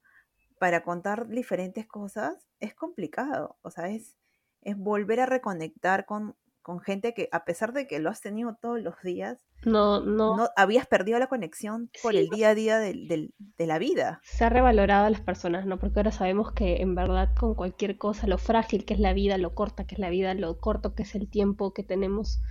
para 0.60 0.84
contar 0.84 1.28
diferentes 1.28 1.86
cosas, 1.86 2.48
es 2.60 2.74
complicado. 2.74 3.58
O 3.62 3.72
sea, 3.72 3.90
es, 3.90 4.16
es 4.62 4.78
volver 4.78 5.20
a 5.20 5.26
reconectar 5.26 6.06
con, 6.06 6.36
con 6.62 6.80
gente 6.80 7.14
que 7.14 7.28
a 7.32 7.44
pesar 7.46 7.74
de 7.74 7.88
que 7.88 8.00
lo 8.00 8.10
has 8.10 8.22
tenido 8.22 8.58
todos 8.62 8.82
los 8.82 8.96
días, 9.04 9.38
no, 9.66 10.00
no, 10.00 10.38
no 10.38 10.50
habías 10.56 10.86
perdido 10.86 11.18
la 11.20 11.28
conexión 11.28 11.90
por 12.02 12.16
el 12.16 12.30
día 12.30 12.50
a 12.50 12.56
día 12.56 12.80
de 12.80 13.32
la 13.58 13.80
vida. 13.80 14.22
Se 14.24 14.46
ha 14.46 14.50
revalorado 14.50 15.06
a 15.06 15.10
las 15.10 15.22
personas, 15.22 15.66
¿no? 15.66 15.80
Porque 15.80 16.00
ahora 16.00 16.12
sabemos 16.12 16.52
que 16.54 16.82
en 16.82 16.96
verdad 16.96 17.30
con 17.36 17.56
cualquier 17.56 17.98
cosa, 17.98 18.28
lo 18.28 18.38
frágil 18.38 18.86
que 18.86 18.94
es 18.94 19.00
la 19.00 19.14
vida, 19.14 19.38
lo 19.38 19.56
corta 19.56 19.86
que 19.86 19.96
es 19.96 20.00
la 20.00 20.10
vida, 20.10 20.34
lo 20.34 20.60
corto 20.60 20.94
que 20.96 21.04
es 21.04 21.16
el 21.16 21.30
tiempo 21.30 21.74
que 21.74 21.84
tenemos 21.84 22.42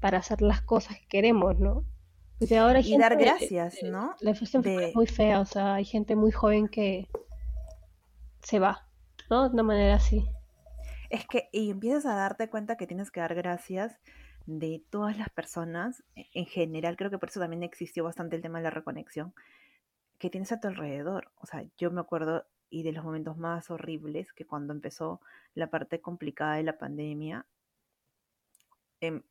para 0.00 0.18
hacer 0.18 0.42
las 0.42 0.62
cosas 0.62 0.98
que 0.98 1.06
queremos, 1.06 1.58
¿no? 1.58 1.84
ahora 2.58 2.80
y 2.80 2.98
dar 2.98 3.16
gracias, 3.16 3.82
¿no? 3.82 4.14
La 4.20 4.32
es 4.32 4.94
muy 4.94 5.06
fea, 5.06 5.40
o 5.40 5.46
sea, 5.46 5.74
hay 5.74 5.84
gente 5.84 6.16
muy 6.16 6.30
joven 6.32 6.68
que 6.68 7.08
se 8.42 8.58
va, 8.58 8.86
¿no? 9.30 9.48
De 9.48 9.54
una 9.54 9.62
manera 9.62 9.94
así. 9.94 10.28
Es 11.08 11.26
que 11.26 11.48
y 11.52 11.70
empiezas 11.70 12.04
a 12.06 12.14
darte 12.14 12.50
cuenta 12.50 12.76
que 12.76 12.86
tienes 12.86 13.10
que 13.10 13.20
dar 13.20 13.34
gracias 13.34 13.98
de 14.46 14.84
todas 14.90 15.16
las 15.16 15.30
personas, 15.30 16.04
e, 16.14 16.26
en 16.34 16.46
general, 16.46 16.96
creo 16.96 17.10
que 17.10 17.18
por 17.18 17.30
eso 17.30 17.40
también 17.40 17.62
existió 17.62 18.04
bastante 18.04 18.36
el 18.36 18.42
tema 18.42 18.58
de 18.58 18.64
la 18.64 18.70
reconexión, 18.70 19.34
que 20.18 20.30
tienes 20.30 20.52
a 20.52 20.60
tu 20.60 20.68
alrededor. 20.68 21.32
O 21.40 21.46
sea, 21.46 21.64
yo 21.76 21.90
me 21.90 22.00
acuerdo 22.00 22.46
y 22.68 22.82
de 22.82 22.92
los 22.92 23.04
momentos 23.04 23.36
más 23.36 23.70
horribles 23.70 24.32
que 24.32 24.46
cuando 24.46 24.72
empezó 24.72 25.20
la 25.54 25.68
parte 25.68 26.00
complicada 26.00 26.56
de 26.56 26.64
la 26.64 26.78
pandemia, 26.78 27.46
em, 29.00 29.22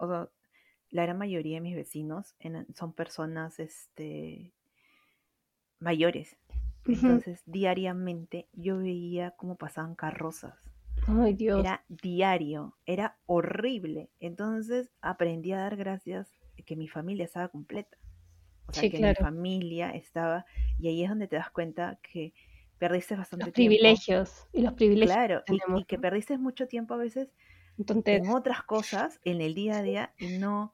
la 0.95 1.03
gran 1.03 1.17
mayoría 1.17 1.55
de 1.55 1.61
mis 1.61 1.75
vecinos 1.75 2.35
son 2.73 2.93
personas 2.93 3.59
este, 3.59 4.53
mayores. 5.79 6.37
Entonces, 6.85 7.41
diariamente 7.45 8.47
yo 8.53 8.77
veía 8.77 9.31
cómo 9.31 9.55
pasaban 9.55 9.95
carrozas 9.95 10.55
Ay, 11.07 11.33
Dios. 11.33 11.59
Era 11.59 11.83
diario, 11.89 12.77
era 12.85 13.17
horrible. 13.25 14.09
Entonces 14.19 14.89
aprendí 15.01 15.51
a 15.51 15.59
dar 15.59 15.75
gracias 15.75 16.31
que 16.65 16.75
mi 16.75 16.87
familia 16.87 17.25
estaba 17.25 17.49
completa. 17.49 17.97
O 18.67 18.73
sea, 18.73 18.89
que 18.89 18.99
mi 18.99 19.13
familia 19.13 19.91
estaba, 19.91 20.45
y 20.79 20.87
ahí 20.87 21.03
es 21.03 21.09
donde 21.09 21.27
te 21.27 21.35
das 21.35 21.51
cuenta 21.51 21.99
que 22.01 22.33
perdiste 22.79 23.15
bastante 23.15 23.45
los 23.45 23.53
privilegios 23.53 24.47
y 24.51 24.61
los 24.61 24.73
privilegios 24.73 25.15
claro 25.15 25.43
y, 25.77 25.83
que 25.85 25.97
perdiste 25.99 26.37
mucho 26.37 26.67
tiempo 26.67 26.93
a 26.93 26.97
veces 26.97 27.29
en 27.77 28.29
otras 28.29 28.63
cosas 28.63 29.19
en 29.23 29.41
el 29.41 29.53
día 29.53 29.77
a 29.77 29.81
día 29.81 30.13
y 30.17 30.39
no 30.39 30.73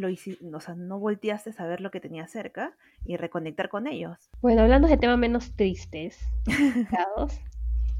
lo 0.00 0.08
hiciste, 0.08 0.44
o 0.54 0.60
sea, 0.60 0.74
no 0.74 0.98
volteaste 0.98 1.52
a 1.58 1.66
ver 1.66 1.80
lo 1.80 1.90
que 1.90 2.00
tenía 2.00 2.26
cerca 2.26 2.76
y 3.04 3.16
reconectar 3.16 3.68
con 3.68 3.86
ellos. 3.86 4.30
Bueno, 4.40 4.62
hablando 4.62 4.88
de 4.88 4.96
temas 4.96 5.18
menos 5.18 5.54
tristes, 5.56 6.18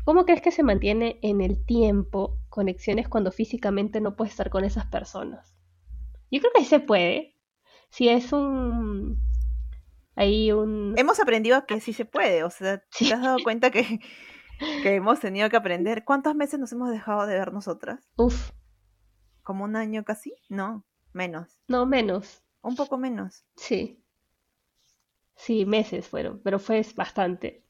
¿Cómo 0.04 0.24
crees 0.24 0.40
que 0.40 0.50
se 0.50 0.62
mantiene 0.62 1.18
en 1.22 1.40
el 1.40 1.64
tiempo 1.64 2.38
conexiones 2.48 3.08
cuando 3.08 3.30
físicamente 3.30 4.00
no 4.00 4.16
puedes 4.16 4.32
estar 4.32 4.50
con 4.50 4.64
esas 4.64 4.86
personas? 4.86 5.54
Yo 6.30 6.40
creo 6.40 6.52
que 6.54 6.64
se 6.64 6.80
puede. 6.80 7.36
Si 7.90 8.08
es 8.08 8.32
un... 8.32 9.18
Hay 10.16 10.52
un... 10.52 10.94
Hemos 10.96 11.20
aprendido 11.20 11.64
que 11.66 11.80
sí 11.80 11.92
se 11.92 12.06
puede, 12.06 12.44
o 12.44 12.50
sea, 12.50 12.82
¿te 12.98 13.12
has 13.12 13.22
dado 13.22 13.38
cuenta 13.44 13.70
que, 13.70 14.00
que 14.82 14.94
hemos 14.94 15.20
tenido 15.20 15.48
que 15.50 15.56
aprender? 15.56 16.04
¿Cuántos 16.04 16.34
meses 16.34 16.58
nos 16.58 16.72
hemos 16.72 16.90
dejado 16.90 17.26
de 17.26 17.34
ver 17.38 17.52
nosotras? 17.52 18.10
Uf. 18.16 18.50
¿Como 19.42 19.64
un 19.64 19.76
año 19.76 20.04
casi? 20.04 20.34
No, 20.48 20.84
menos. 21.12 21.58
No, 21.68 21.86
menos. 21.86 22.42
Un 22.62 22.76
poco 22.76 22.98
menos. 22.98 23.44
Sí. 23.56 24.02
Sí, 25.36 25.64
meses 25.64 26.06
fueron, 26.06 26.40
pero 26.42 26.58
fue 26.58 26.84
bastante. 26.94 27.64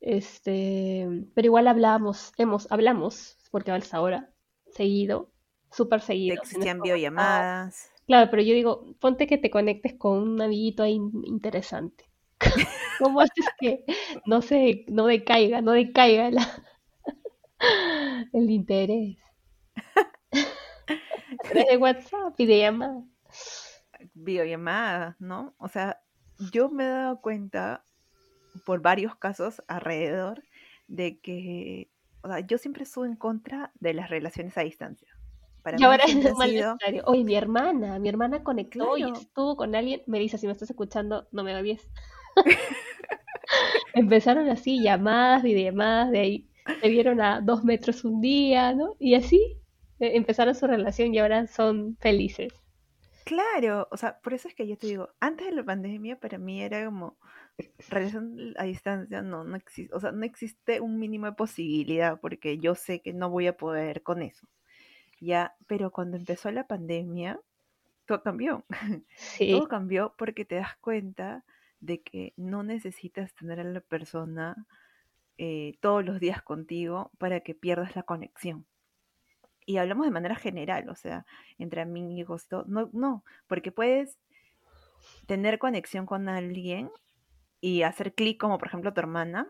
Este, 0.00 1.06
pero 1.34 1.46
igual 1.46 1.68
hablamos, 1.68 2.32
hemos, 2.38 2.70
hablamos, 2.70 3.36
porque 3.50 3.70
hasta 3.70 3.98
ahora, 3.98 4.30
seguido, 4.72 5.30
súper 5.70 6.00
seguido. 6.00 6.40
Existían 6.40 6.80
videollamadas. 6.80 7.90
Claro, 8.06 8.30
pero 8.30 8.42
yo 8.42 8.54
digo, 8.54 8.86
ponte 9.00 9.26
que 9.26 9.38
te 9.38 9.50
conectes 9.50 9.94
con 9.94 10.18
un 10.18 10.42
amiguito 10.42 10.82
ahí 10.82 10.98
interesante. 11.24 12.04
¿Cómo 12.98 13.20
haces 13.20 13.46
que 13.58 13.84
no 14.26 14.42
se, 14.42 14.84
no 14.88 15.06
decaiga, 15.06 15.60
no 15.60 15.72
decaiga 15.72 16.28
el 18.32 18.50
interés? 18.50 19.16
De 21.52 21.76
WhatsApp, 21.76 22.36
videollamada. 22.36 23.02
Videollamada, 24.14 25.16
¿no? 25.18 25.54
O 25.58 25.68
sea, 25.68 26.00
yo 26.52 26.68
me 26.68 26.84
he 26.84 26.88
dado 26.88 27.20
cuenta 27.20 27.84
por 28.64 28.80
varios 28.80 29.16
casos 29.16 29.62
alrededor 29.66 30.42
de 30.86 31.18
que, 31.20 31.90
o 32.22 32.28
sea, 32.28 32.40
yo 32.40 32.58
siempre 32.58 32.84
estuve 32.84 33.06
en 33.06 33.16
contra 33.16 33.72
de 33.80 33.94
las 33.94 34.10
relaciones 34.10 34.56
a 34.58 34.62
distancia. 34.62 35.08
Para 35.62 35.78
y 35.80 35.84
ahora 35.84 36.04
es 36.04 36.12
sido... 36.12 36.76
Oye, 37.06 37.24
mi 37.24 37.34
hermana, 37.34 37.98
mi 37.98 38.08
hermana 38.08 38.42
conectó 38.42 38.96
y 38.98 39.10
estuvo 39.10 39.56
con 39.56 39.74
alguien, 39.74 40.02
me 40.06 40.18
dice, 40.18 40.38
si 40.38 40.46
me 40.46 40.52
estás 40.52 40.70
escuchando, 40.70 41.26
no 41.32 41.42
me 41.42 41.56
odies. 41.56 41.88
Empezaron 43.94 44.48
así, 44.48 44.82
llamadas, 44.82 45.42
videollamadas, 45.42 46.10
de 46.10 46.18
ahí 46.18 46.48
se 46.80 46.88
vieron 46.88 47.20
a 47.20 47.40
dos 47.40 47.64
metros 47.64 48.04
un 48.04 48.20
día, 48.20 48.74
¿no? 48.74 48.96
Y 48.98 49.14
así 49.14 49.56
empezaron 50.12 50.54
su 50.54 50.66
relación 50.66 51.14
y 51.14 51.18
ahora 51.18 51.46
son 51.46 51.96
felices. 52.00 52.52
Claro, 53.24 53.88
o 53.90 53.96
sea, 53.96 54.20
por 54.20 54.34
eso 54.34 54.48
es 54.48 54.54
que 54.54 54.68
yo 54.68 54.76
te 54.76 54.86
digo, 54.86 55.08
antes 55.18 55.46
de 55.46 55.52
la 55.52 55.64
pandemia 55.64 56.20
para 56.20 56.36
mí 56.36 56.62
era 56.62 56.84
como, 56.84 57.16
relación 57.88 58.54
a 58.58 58.64
distancia 58.64 59.22
no, 59.22 59.44
no 59.44 59.56
existe, 59.56 59.94
o 59.94 60.00
sea, 60.00 60.12
no 60.12 60.24
existe 60.24 60.80
un 60.80 60.98
mínimo 60.98 61.26
de 61.26 61.32
posibilidad 61.32 62.20
porque 62.20 62.58
yo 62.58 62.74
sé 62.74 63.00
que 63.00 63.12
no 63.14 63.30
voy 63.30 63.46
a 63.46 63.56
poder 63.56 64.02
con 64.02 64.22
eso. 64.22 64.46
Ya, 65.20 65.54
pero 65.66 65.90
cuando 65.90 66.18
empezó 66.18 66.50
la 66.50 66.66
pandemia, 66.66 67.40
todo 68.06 68.22
cambió. 68.22 68.64
Todo 69.38 69.68
cambió 69.68 70.14
porque 70.18 70.44
te 70.44 70.56
das 70.56 70.76
cuenta 70.76 71.44
de 71.80 72.02
que 72.02 72.34
no 72.36 72.62
necesitas 72.62 73.34
tener 73.34 73.60
a 73.60 73.64
la 73.64 73.80
persona 73.80 74.66
eh, 75.38 75.78
todos 75.80 76.04
los 76.04 76.20
días 76.20 76.42
contigo 76.42 77.10
para 77.18 77.40
que 77.40 77.54
pierdas 77.54 77.96
la 77.96 78.02
conexión. 78.02 78.66
Y 79.66 79.78
hablamos 79.78 80.06
de 80.06 80.12
manera 80.12 80.34
general, 80.34 80.88
o 80.88 80.94
sea, 80.94 81.24
entre 81.58 81.80
amigos, 81.80 82.48
todo. 82.48 82.64
No, 82.66 82.90
no, 82.92 83.24
porque 83.46 83.72
puedes 83.72 84.18
tener 85.26 85.58
conexión 85.58 86.06
con 86.06 86.28
alguien 86.28 86.90
y 87.60 87.82
hacer 87.82 88.14
clic 88.14 88.38
como 88.38 88.58
por 88.58 88.68
ejemplo 88.68 88.92
tu 88.92 89.00
hermana 89.00 89.48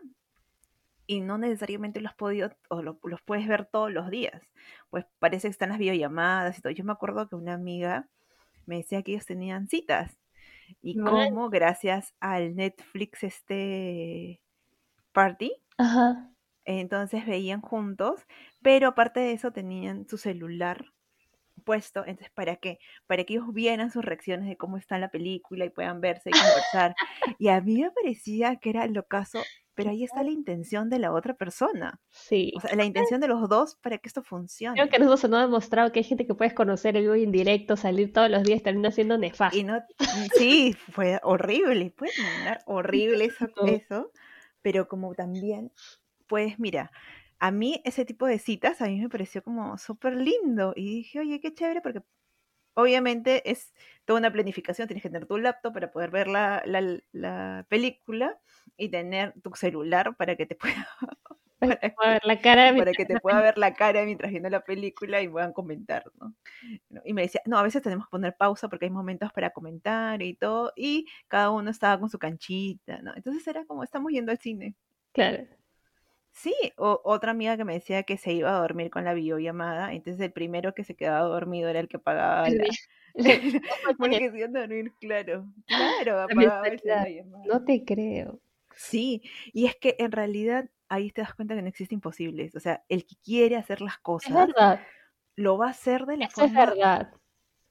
y 1.07 1.21
no 1.21 1.37
necesariamente 1.37 2.01
los, 2.01 2.13
podido, 2.13 2.55
o 2.69 2.81
los 2.81 3.21
puedes 3.23 3.47
ver 3.47 3.65
todos 3.65 3.91
los 3.91 4.09
días. 4.09 4.41
Pues 4.89 5.05
parece 5.19 5.47
que 5.47 5.51
están 5.51 5.69
las 5.69 5.77
videollamadas 5.77 6.57
y 6.57 6.61
todo. 6.61 6.73
Yo 6.73 6.83
me 6.83 6.93
acuerdo 6.93 7.27
que 7.27 7.35
una 7.35 7.53
amiga 7.53 8.07
me 8.65 8.77
decía 8.77 9.03
que 9.03 9.11
ellos 9.11 9.25
tenían 9.25 9.67
citas 9.67 10.17
y 10.81 10.97
cómo 10.99 11.49
gracias 11.49 12.13
al 12.19 12.55
Netflix 12.55 13.23
este 13.23 14.41
party, 15.11 15.53
entonces 16.65 17.25
veían 17.25 17.61
juntos, 17.61 18.25
pero 18.61 18.89
aparte 18.89 19.19
de 19.19 19.33
eso 19.33 19.51
tenían 19.51 20.07
su 20.07 20.17
celular 20.17 20.85
puesto, 21.63 22.05
entonces 22.05 22.31
¿para 22.33 22.57
qué? 22.57 22.79
Para 23.07 23.23
que 23.23 23.33
ellos 23.33 23.53
vieran 23.53 23.91
sus 23.91 24.05
reacciones 24.05 24.47
de 24.47 24.57
cómo 24.57 24.77
está 24.77 24.99
la 24.99 25.09
película 25.09 25.65
y 25.65 25.69
puedan 25.69 26.01
verse 26.01 26.29
y 26.29 26.33
conversar. 26.33 26.95
y 27.39 27.49
a 27.49 27.61
mí 27.61 27.81
me 27.81 27.91
parecía 27.91 28.57
que 28.57 28.69
era 28.69 28.87
lo 28.87 29.07
caso, 29.07 29.41
pero 29.73 29.89
ahí 29.89 30.03
está 30.03 30.23
la 30.23 30.31
intención 30.31 30.89
de 30.89 30.99
la 30.99 31.11
otra 31.11 31.33
persona. 31.33 31.99
Sí. 32.09 32.53
O 32.55 32.61
sea, 32.61 32.75
la 32.75 32.85
intención 32.85 33.19
de 33.19 33.27
los 33.27 33.49
dos 33.49 33.75
para 33.75 33.97
que 33.97 34.07
esto 34.07 34.23
funcione. 34.23 34.75
Creo 34.75 34.89
que 34.89 34.99
nosotros 34.99 35.29
nos 35.29 35.39
ha 35.39 35.43
demostrado 35.43 35.91
que 35.91 35.99
hay 35.99 36.05
gente 36.05 36.25
que 36.25 36.33
puedes 36.33 36.53
conocer 36.53 36.95
el 36.95 37.03
vivo 37.03 37.15
en 37.15 37.31
directo, 37.31 37.75
salir 37.75 38.13
todos 38.13 38.29
los 38.29 38.43
días 38.43 38.63
termina 38.63 38.91
siendo 38.91 39.17
nefasto. 39.17 39.57
Y 39.57 39.63
no, 39.63 39.77
mm, 39.77 40.27
sí, 40.37 40.75
fue 40.91 41.19
horrible, 41.23 41.91
puede 41.97 42.13
terminar 42.13 42.61
horrible 42.65 43.25
eso, 43.25 43.47
eso, 43.83 44.11
pero 44.61 44.87
como 44.87 45.13
también, 45.13 45.71
pues 46.27 46.59
mira, 46.59 46.91
a 47.39 47.51
mí 47.51 47.81
ese 47.85 48.05
tipo 48.05 48.25
de 48.25 48.39
citas 48.39 48.81
a 48.81 48.87
mí 48.87 48.99
me 48.99 49.09
pareció 49.09 49.43
como 49.43 49.77
súper 49.77 50.15
lindo 50.15 50.73
y 50.75 50.97
dije, 50.97 51.19
oye, 51.19 51.39
qué 51.39 51.53
chévere 51.53 51.81
porque 51.81 52.01
obviamente 52.75 53.49
es 53.49 53.73
toda 54.05 54.19
una 54.19 54.31
planificación, 54.31 54.87
tienes 54.87 55.03
que 55.03 55.09
tener 55.09 55.27
tu 55.27 55.37
laptop 55.37 55.73
para 55.73 55.91
poder 55.91 56.11
ver 56.11 56.27
la, 56.27 56.61
la, 56.65 56.99
la 57.11 57.65
película 57.69 58.39
y 58.77 58.89
tener 58.89 59.33
tu 59.41 59.51
celular 59.55 60.15
para 60.17 60.35
que 60.35 60.45
te 60.45 60.55
pueda 60.59 60.87
para, 61.59 61.79
ver 62.13 62.21
la 62.25 62.39
cara 62.39 62.75
para 62.75 62.91
que 62.91 63.05
te 63.05 63.19
pueda 63.19 63.41
ver 63.41 63.57
la 63.57 63.73
cara 63.73 64.03
mientras 64.03 64.31
viendo 64.31 64.49
la 64.49 64.61
película 64.61 65.21
y 65.21 65.29
puedan 65.29 65.53
comentar, 65.53 66.03
¿no? 66.19 66.35
Y 67.03 67.13
me 67.13 67.23
decía, 67.23 67.41
no, 67.45 67.57
a 67.57 67.63
veces 67.63 67.81
tenemos 67.81 68.05
que 68.05 68.11
poner 68.11 68.35
pausa 68.35 68.67
porque 68.67 68.85
hay 68.85 68.91
momentos 68.91 69.31
para 69.31 69.51
comentar 69.51 70.21
y 70.21 70.35
todo, 70.35 70.73
y 70.75 71.07
cada 71.27 71.51
uno 71.51 71.71
estaba 71.71 71.99
con 71.99 72.09
su 72.09 72.19
canchita, 72.19 73.01
¿no? 73.01 73.13
Entonces 73.15 73.45
era 73.47 73.65
como, 73.65 73.83
estamos 73.83 74.11
yendo 74.11 74.31
al 74.31 74.39
cine. 74.39 74.75
Claro. 75.13 75.45
Sí, 76.35 76.53
o, 76.75 76.99
otra 77.05 77.31
amiga 77.31 77.55
que 77.55 77.63
me 77.63 77.75
decía 77.75 78.03
que 78.03 78.17
se 78.17 78.33
iba 78.33 78.49
a 78.49 78.59
dormir 78.59 78.89
con 78.89 79.05
la 79.05 79.13
videollamada, 79.13 79.93
entonces 79.93 80.21
el 80.21 80.33
primero 80.33 80.75
que 80.75 80.83
se 80.83 80.93
quedaba 80.93 81.25
dormido 81.29 81.69
era 81.69 81.79
el 81.79 81.87
que 81.87 81.97
pagaba 81.97 82.49
la... 82.49 82.65
porque 83.97 84.29
se 84.33 84.43
a 84.43 84.47
dormir, 84.49 84.91
claro, 84.99 85.47
claro, 85.65 86.21
apagaba 86.23 86.67
llamada. 86.67 87.45
No 87.45 87.63
te 87.63 87.85
creo. 87.85 88.41
Sí, 88.75 89.23
y 89.53 89.65
es 89.65 89.77
que 89.77 89.95
en 89.97 90.11
realidad 90.11 90.69
ahí 90.89 91.09
te 91.09 91.21
das 91.21 91.33
cuenta 91.33 91.55
que 91.55 91.61
no 91.61 91.69
existe 91.69 91.95
imposibles. 91.95 92.53
O 92.53 92.59
sea, 92.59 92.83
el 92.89 93.05
que 93.05 93.15
quiere 93.23 93.55
hacer 93.55 93.79
las 93.79 93.97
cosas 93.99 94.49
lo 95.37 95.57
va 95.57 95.67
a 95.67 95.71
hacer 95.71 96.05
de 96.05 96.17
la 96.17 96.29
forma 96.29 97.13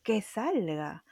que 0.03 0.23
salga. 0.23 1.05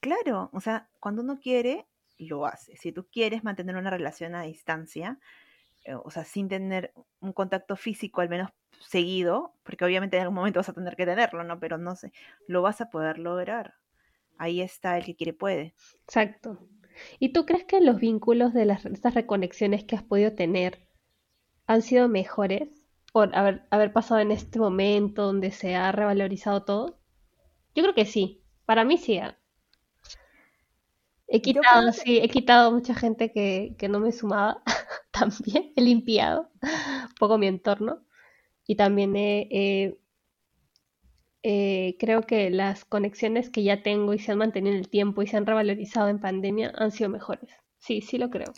Claro, 0.00 0.50
o 0.52 0.60
sea, 0.60 0.88
cuando 0.98 1.22
uno 1.22 1.38
quiere, 1.38 1.86
lo 2.18 2.46
hace. 2.46 2.76
Si 2.76 2.90
tú 2.90 3.06
quieres 3.12 3.44
mantener 3.44 3.76
una 3.76 3.90
relación 3.90 4.34
a 4.34 4.42
distancia, 4.42 5.20
o 6.04 6.10
sea, 6.10 6.24
sin 6.24 6.48
tener 6.48 6.92
un 7.20 7.32
contacto 7.32 7.76
físico 7.76 8.20
al 8.20 8.28
menos 8.28 8.50
seguido, 8.80 9.54
porque 9.62 9.84
obviamente 9.84 10.16
en 10.16 10.24
algún 10.24 10.36
momento 10.36 10.60
vas 10.60 10.68
a 10.68 10.72
tener 10.72 10.96
que 10.96 11.06
tenerlo, 11.06 11.44
¿no? 11.44 11.58
Pero 11.58 11.78
no 11.78 11.96
sé, 11.96 12.12
lo 12.46 12.62
vas 12.62 12.80
a 12.80 12.90
poder 12.90 13.18
lograr. 13.18 13.74
Ahí 14.38 14.60
está 14.60 14.98
el 14.98 15.04
que 15.04 15.16
quiere 15.16 15.32
puede. 15.32 15.74
Exacto. 16.02 16.58
¿Y 17.18 17.32
tú 17.32 17.46
crees 17.46 17.64
que 17.64 17.80
los 17.80 17.98
vínculos 17.98 18.54
de 18.54 18.64
las, 18.64 18.84
estas 18.86 19.14
reconexiones 19.14 19.84
que 19.84 19.96
has 19.96 20.02
podido 20.02 20.34
tener 20.34 20.88
han 21.66 21.82
sido 21.82 22.08
mejores 22.08 22.68
por 23.12 23.34
haber, 23.34 23.66
haber 23.70 23.92
pasado 23.92 24.20
en 24.20 24.30
este 24.30 24.58
momento 24.58 25.22
donde 25.22 25.50
se 25.50 25.74
ha 25.74 25.92
revalorizado 25.92 26.64
todo? 26.64 27.00
Yo 27.74 27.82
creo 27.82 27.94
que 27.94 28.06
sí. 28.06 28.42
Para 28.64 28.84
mí 28.84 28.98
sí. 28.98 29.20
He 31.28 31.42
quitado, 31.42 31.92
sí, 31.92 32.18
he 32.18 32.28
quitado 32.28 32.70
mucha 32.72 32.94
gente 32.94 33.32
que, 33.32 33.74
que 33.78 33.88
no 33.88 34.00
me 34.00 34.12
sumaba. 34.12 34.62
también 35.10 35.72
he 35.76 35.82
limpiado 35.82 36.50
un 36.62 37.14
poco 37.18 37.38
mi 37.38 37.46
entorno. 37.48 38.04
Y 38.66 38.76
también 38.76 39.14
he, 39.16 39.96
eh, 41.42 41.96
creo 42.00 42.22
que 42.22 42.50
las 42.50 42.84
conexiones 42.84 43.50
que 43.50 43.62
ya 43.62 43.82
tengo 43.82 44.12
y 44.14 44.18
se 44.18 44.32
han 44.32 44.38
mantenido 44.38 44.74
en 44.74 44.80
el 44.80 44.88
tiempo 44.88 45.22
y 45.22 45.28
se 45.28 45.36
han 45.36 45.46
revalorizado 45.46 46.08
en 46.08 46.20
pandemia 46.20 46.72
han 46.76 46.90
sido 46.90 47.08
mejores. 47.08 47.50
Sí, 47.78 48.00
sí 48.00 48.18
lo 48.18 48.30
creo. 48.30 48.52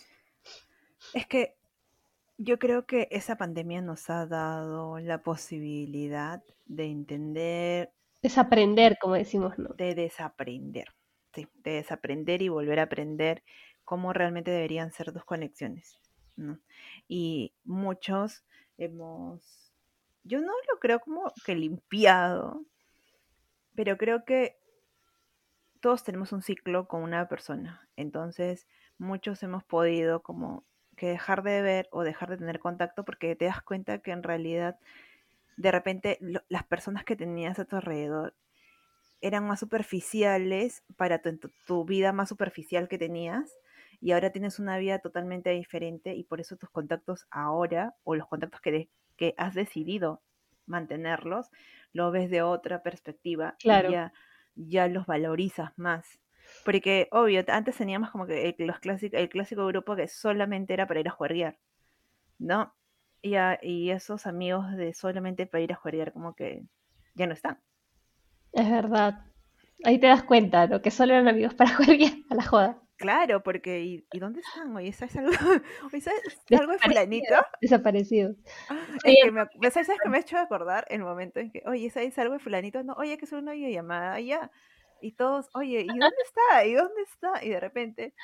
Es 1.13 1.27
que 1.27 1.57
yo 2.39 2.59
creo 2.59 2.87
que 2.87 3.09
esa 3.11 3.37
pandemia 3.37 3.83
nos 3.83 4.09
ha 4.09 4.27
dado 4.27 4.99
la 5.01 5.23
posibilidad 5.23 6.43
de 6.65 6.87
entender. 6.87 7.93
Desaprender, 8.23 8.97
como 9.01 9.15
decimos, 9.15 9.59
¿no? 9.59 9.71
De 9.75 9.95
desaprender. 9.95 10.89
Sí, 11.35 11.47
de 11.62 11.73
desaprender 11.73 12.43
y 12.43 12.49
volver 12.49 12.81
a 12.81 12.85
aprender 12.85 13.43
cómo 13.85 14.12
realmente 14.12 14.51
deberían 14.51 14.93
ser 14.93 15.12
tus 15.12 15.25
conexiones. 15.25 15.99
¿no? 16.37 16.59
Y 17.09 17.53
muchos 17.64 18.45
hemos. 18.77 19.73
Yo 20.25 20.41
no 20.41 20.53
lo 20.71 20.79
creo 20.79 21.01
como 21.01 21.33
que 21.45 21.55
limpiado, 21.55 22.64
pero 23.75 23.97
creo 23.97 24.25
que 24.25 24.59
todos 25.81 26.05
tenemos 26.05 26.33
un 26.33 26.43
ciclo 26.43 26.88
con 26.88 27.03
una 27.03 27.29
persona. 27.29 27.88
Entonces, 27.97 28.67
muchos 28.99 29.43
hemos 29.43 29.64
podido 29.64 30.23
como 30.23 30.64
que 30.97 31.09
dejar 31.09 31.43
de 31.43 31.62
ver 31.62 31.88
o 31.93 32.03
dejar 32.03 32.31
de 32.31 32.38
tener 32.38 32.59
contacto 32.59 33.05
porque 33.05 33.37
te 33.37 33.47
das 33.47 33.62
cuenta 33.62 34.01
que 34.01 34.11
en 34.11 34.23
realidad 34.23 34.79
de 35.57 35.71
repente 35.73 36.19
las 36.49 36.64
personas 36.64 37.05
que 37.05 37.17
tenías 37.17 37.59
a 37.59 37.64
tu 37.64 37.77
alrededor 37.77 38.35
eran 39.21 39.47
más 39.47 39.61
superficiales 39.61 40.83
para 40.97 41.21
tu, 41.21 41.85
vida 41.85 42.13
más 42.13 42.29
superficial 42.29 42.89
que 42.89 42.99
tenías 42.99 43.57
y 44.01 44.13
ahora 44.13 44.31
tienes 44.31 44.59
una 44.59 44.79
vida 44.79 45.01
totalmente 45.01 45.51
diferente 45.51 46.15
y 46.15 46.25
por 46.25 46.41
eso 46.41 46.57
tus 46.57 46.71
contactos 46.71 47.27
ahora 47.31 47.97
o 48.05 48.15
los 48.15 48.29
contactos 48.29 48.61
que, 48.61 48.89
que 49.17 49.35
has 49.37 49.55
decidido 49.55 50.23
mantenerlos, 50.67 51.51
lo 51.93 52.11
ves 52.11 52.31
de 52.31 52.43
otra 52.43 52.83
perspectiva 52.83 53.57
y 53.63 53.69
ya, 53.69 54.13
ya 54.55 54.87
los 54.89 55.07
valorizas 55.07 55.77
más. 55.77 56.21
Porque, 56.65 57.09
obvio, 57.11 57.45
antes 57.49 57.77
teníamos 57.77 58.11
como 58.11 58.27
que 58.27 58.55
el, 58.57 58.67
los 58.67 59.03
el 59.03 59.29
clásico 59.29 59.67
grupo 59.67 59.97
que 59.97 60.09
solamente 60.09 60.75
era 60.75 60.87
para 60.87 61.01
ir 61.01 61.09
a 61.09 61.13
jugar, 61.13 61.59
¿no? 62.39 62.75
Y, 63.21 63.35
y 63.63 63.91
esos 63.91 64.27
amigos 64.27 64.77
de 64.77 64.95
solamente 64.95 65.47
para 65.47 65.63
ir 65.63 65.73
a 65.73 65.77
jugar, 65.77 66.13
como 66.13 66.35
que 66.35 66.65
ya 67.15 67.27
no 67.27 67.35
están. 67.35 67.61
Es 68.53 68.71
verdad. 68.71 69.25
Ahí 69.85 69.99
te 69.99 70.09
das 70.09 70.25
cuenta, 70.25 70.67
lo 70.67 70.83
que 70.83 70.91
solo 70.91 71.15
eran 71.15 71.29
amigos 71.29 71.55
para 71.55 71.71
jugar 71.77 71.97
a 72.31 72.35
la 72.35 72.43
joda. 72.43 72.83
Claro, 72.99 73.45
porque 73.45 73.81
¿y, 73.81 74.19
dónde 74.19 74.41
están? 74.41 74.77
Oye, 74.77 74.93
¿sabes 74.93 75.17
algo? 75.17 75.31
Oye, 75.93 76.01
¿sabes 76.01 76.21
algo 76.51 76.73
de 76.73 76.79
fulanito? 76.79 77.35
Desaparecido. 77.61 78.35
Es 79.05 79.17
que 79.23 79.31
me, 79.31 79.47
¿sabes, 79.71 79.89
que 80.03 80.09
me 80.09 80.17
ha 80.17 80.21
hecho 80.21 80.37
acordar 80.39 80.85
el 80.91 81.03
momento 81.03 81.39
en 81.39 81.53
que, 81.53 81.63
oye, 81.67 81.91
¿sabes 81.91 82.19
algo 82.19 82.35
de 82.35 82.41
fulanito? 82.41 82.83
No, 82.83 82.95
oye, 82.95 83.17
que 83.17 83.25
es 83.25 83.33
una 83.33 83.53
videollamada, 83.53 84.19
ya. 84.19 84.51
Y 85.01 85.13
todos, 85.13 85.49
oye, 85.55 85.83
¿y 85.83 85.87
dónde 85.87 86.17
está? 86.25 86.67
¿Y 86.67 86.75
dónde 86.75 87.03
está? 87.03 87.45
Y 87.45 87.51
de 87.51 87.61
repente 87.61 88.15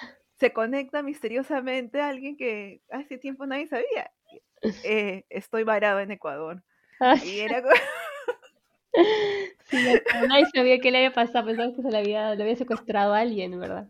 se 0.41 0.53
conecta 0.53 1.03
misteriosamente 1.03 2.01
a 2.01 2.09
alguien 2.09 2.37
que 2.37 2.83
hace 2.91 3.17
tiempo 3.17 3.47
nadie 3.47 3.69
sabía. 3.69 4.11
Eh, 4.83 5.25
estoy 5.31 5.63
varado 5.63 6.01
en 6.01 6.11
Ecuador. 6.11 6.65
Y 7.25 7.41
era 7.41 7.63
como... 7.63 7.75
sí, 9.71 9.77
nadie 10.29 10.47
sabía 10.55 10.79
qué 10.79 10.91
le 10.91 10.99
había 10.99 11.13
pasado, 11.13 11.47
pensaba 11.47 11.73
que 11.75 11.83
se 11.83 11.91
le 11.91 11.99
había, 11.99 12.35
le 12.35 12.43
había 12.43 12.57
secuestrado 12.57 13.15
a 13.15 13.21
alguien, 13.21 13.59
¿verdad? 13.59 13.89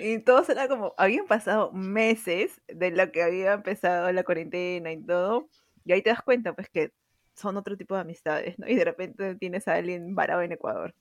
y 0.00 0.18
todos 0.20 0.48
era 0.48 0.68
como, 0.68 0.94
habían 0.96 1.26
pasado 1.26 1.72
meses 1.72 2.60
de 2.68 2.90
lo 2.90 3.10
que 3.12 3.22
había 3.22 3.54
empezado 3.54 4.10
la 4.12 4.24
cuarentena 4.24 4.92
y 4.92 5.02
todo, 5.04 5.48
y 5.84 5.92
ahí 5.92 6.02
te 6.02 6.10
das 6.10 6.22
cuenta, 6.22 6.54
pues, 6.54 6.68
que 6.68 6.92
son 7.34 7.56
otro 7.56 7.76
tipo 7.76 7.94
de 7.94 8.02
amistades, 8.02 8.58
¿no? 8.58 8.68
Y 8.68 8.74
de 8.74 8.84
repente 8.84 9.34
tienes 9.36 9.66
a 9.68 9.74
alguien 9.74 10.14
varado 10.14 10.42
en 10.42 10.52
Ecuador. 10.52 10.94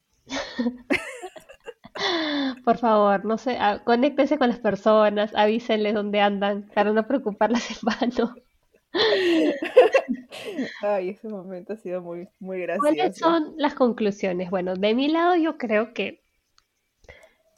Por 2.63 2.77
favor, 2.77 3.25
no 3.25 3.37
sé, 3.37 3.57
ah, 3.59 3.81
conéctense 3.83 4.37
con 4.37 4.49
las 4.49 4.59
personas, 4.59 5.33
avísenles 5.35 5.93
dónde 5.93 6.21
andan 6.21 6.69
para 6.73 6.91
no 6.91 7.05
preocuparlas 7.07 7.69
en 7.71 7.77
vano. 7.81 8.35
Ay, 10.81 11.09
ese 11.09 11.29
momento 11.29 11.73
ha 11.73 11.77
sido 11.77 12.01
muy, 12.01 12.27
muy 12.39 12.61
gracioso. 12.61 12.93
¿Cuáles 12.95 13.17
son 13.17 13.53
las 13.57 13.73
conclusiones? 13.73 14.49
Bueno, 14.49 14.75
de 14.75 14.93
mi 14.93 15.07
lado 15.07 15.35
yo 15.35 15.57
creo 15.57 15.93
que 15.93 16.21